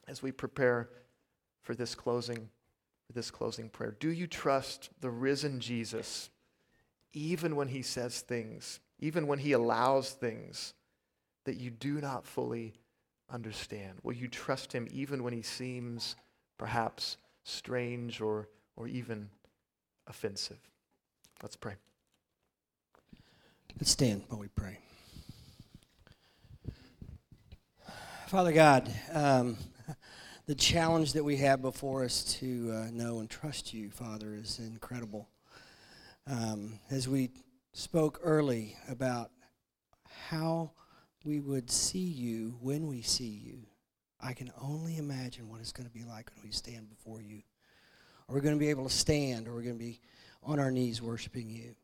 as 0.08 0.22
we 0.22 0.32
prepare 0.32 0.90
for 1.62 1.76
this 1.76 1.96
closing, 1.96 2.50
this 3.14 3.32
closing 3.32 3.70
prayer. 3.70 3.96
Do 4.00 4.10
you 4.12 4.28
trust 4.28 4.90
the 5.02 5.10
risen 5.10 5.60
Jesus 5.60 6.30
even 7.14 7.56
when 7.56 7.68
he 7.68 7.82
says 7.82 8.22
things, 8.22 8.80
even 9.00 9.28
when 9.28 9.40
he 9.40 9.52
allows 9.52 10.12
things 10.12 10.74
that 11.46 11.58
you 11.58 11.70
do 11.70 12.02
not 12.02 12.26
fully 12.26 12.74
understand? 13.30 14.00
Will 14.04 14.14
you 14.14 14.28
trust 14.28 14.74
him 14.74 14.88
even 14.92 15.24
when 15.24 15.34
he 15.34 15.42
seems 15.42 16.16
perhaps 16.58 17.18
strange 17.44 18.22
or, 18.22 18.50
or 18.76 18.88
even 18.88 19.30
offensive? 20.08 20.60
Let's 21.42 21.56
pray. 21.56 21.76
Let's 23.80 23.92
stand 23.92 24.24
while 24.30 24.40
we 24.40 24.48
pray. 24.48 24.78
Father 28.28 28.52
God, 28.52 28.92
um, 29.12 29.58
the 30.46 30.56
challenge 30.56 31.14
that 31.14 31.24
we 31.24 31.38
have 31.38 31.62
before 31.62 32.04
us 32.04 32.24
to 32.40 32.72
uh, 32.74 32.92
know 32.92 33.20
and 33.20 33.30
trust 33.30 33.74
you, 33.74 33.90
Father, 33.90 34.36
is 34.36 34.60
incredible. 34.60 35.30
Um, 36.28 36.80
as 36.92 37.08
we 37.08 37.32
spoke 37.72 38.20
early 38.22 38.76
about 38.90 39.32
how 40.30 40.72
we 41.24 41.40
would 41.40 41.72
see 41.72 42.00
you 42.00 42.58
when 42.60 42.88
we 42.88 43.02
see 43.02 43.42
you, 43.46 43.60
I 44.20 44.34
can 44.34 44.52
only 44.62 44.98
imagine 44.98 45.48
what 45.48 45.62
it's 45.62 45.72
going 45.72 45.88
to 45.88 45.94
be 45.94 46.04
like 46.04 46.30
when 46.36 46.44
we 46.44 46.52
stand 46.52 46.90
before 46.90 47.22
you. 47.22 47.42
Are 48.28 48.36
we 48.36 48.42
going 48.42 48.56
to 48.56 48.60
be 48.60 48.70
able 48.70 48.88
to 48.88 48.94
stand, 48.94 49.48
or 49.48 49.52
are 49.52 49.58
we 49.58 49.64
going 49.64 49.78
to 49.78 49.84
be 49.84 50.02
on 50.44 50.60
our 50.60 50.72
knees 50.72 51.02
worshiping 51.02 51.50
you? 51.50 51.76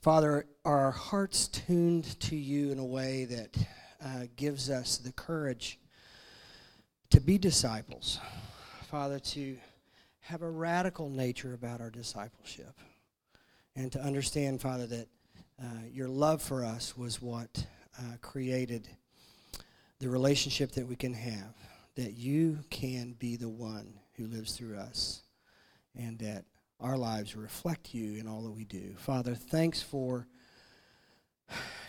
Father, 0.00 0.46
are 0.64 0.86
our 0.86 0.90
hearts 0.90 1.46
tuned 1.46 2.18
to 2.20 2.36
you 2.36 2.72
in 2.72 2.80
a 2.80 2.84
way 2.84 3.26
that 3.26 3.56
uh, 4.04 4.26
gives 4.36 4.70
us 4.70 4.98
the 4.98 5.12
courage 5.12 5.78
to 7.14 7.20
be 7.20 7.38
disciples. 7.38 8.18
Father, 8.90 9.20
to 9.20 9.56
have 10.18 10.42
a 10.42 10.50
radical 10.50 11.08
nature 11.08 11.54
about 11.54 11.80
our 11.80 11.88
discipleship. 11.88 12.76
And 13.76 13.92
to 13.92 14.00
understand, 14.00 14.60
Father, 14.60 14.88
that 14.88 15.08
uh, 15.62 15.86
your 15.92 16.08
love 16.08 16.42
for 16.42 16.64
us 16.64 16.96
was 16.96 17.22
what 17.22 17.66
uh, 18.00 18.16
created 18.20 18.88
the 20.00 20.08
relationship 20.08 20.72
that 20.72 20.88
we 20.88 20.96
can 20.96 21.14
have. 21.14 21.54
That 21.94 22.14
you 22.14 22.58
can 22.68 23.12
be 23.12 23.36
the 23.36 23.48
one 23.48 23.94
who 24.16 24.26
lives 24.26 24.56
through 24.56 24.78
us. 24.78 25.22
And 25.94 26.18
that 26.18 26.46
our 26.80 26.96
lives 26.96 27.36
reflect 27.36 27.94
you 27.94 28.18
in 28.18 28.26
all 28.26 28.42
that 28.42 28.50
we 28.50 28.64
do. 28.64 28.92
Father, 28.98 29.36
thanks 29.36 29.80
for 29.80 30.26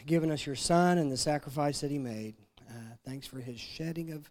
giving 0.05 0.29
us 0.29 0.45
your 0.45 0.55
Son 0.55 0.99
and 0.99 1.11
the 1.11 1.17
sacrifice 1.17 1.81
that 1.81 1.89
he 1.89 1.97
made. 1.97 2.35
Uh, 2.69 2.93
thanks 3.03 3.25
for 3.25 3.39
his 3.39 3.59
shedding 3.59 4.11
of 4.11 4.29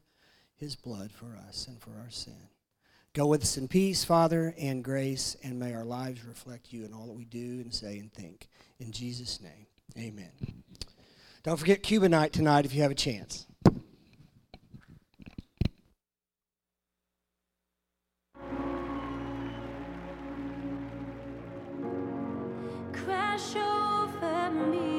his 0.65 0.75
blood 0.77 1.13
for 1.13 1.39
us 1.47 1.67
and 1.69 1.79
for 1.79 1.91
our 1.91 2.11
sin. 2.11 2.49
Go 3.13 3.27
with 3.27 3.43
us 3.43 3.59
in 3.59 3.69
peace, 3.69 4.03
Father, 4.03 4.55
and 4.59 4.83
grace, 4.83 5.37
and 5.45 5.59
may 5.59 5.75
our 5.75 5.85
lives 5.85 6.25
reflect 6.25 6.73
you 6.73 6.87
in 6.87 6.93
all 6.95 7.07
that 7.07 7.13
we 7.13 7.27
do 7.27 7.61
and 7.61 7.73
say 7.73 7.99
and 7.99 8.11
think. 8.13 8.49
In 8.81 8.91
Jesus' 8.91 9.41
name, 9.43 9.67
amen. 9.97 10.33
Don't 11.43 11.59
forget 11.59 11.83
Cuba 11.83 12.09
night 12.09 12.33
tonight 12.33 12.65
if 12.65 12.75
you 12.75 12.81
have 12.81 12.91
a 12.91 12.95
chance. 12.95 13.47
Crash 22.93 23.55
over 23.57 24.51
me. 24.71 24.94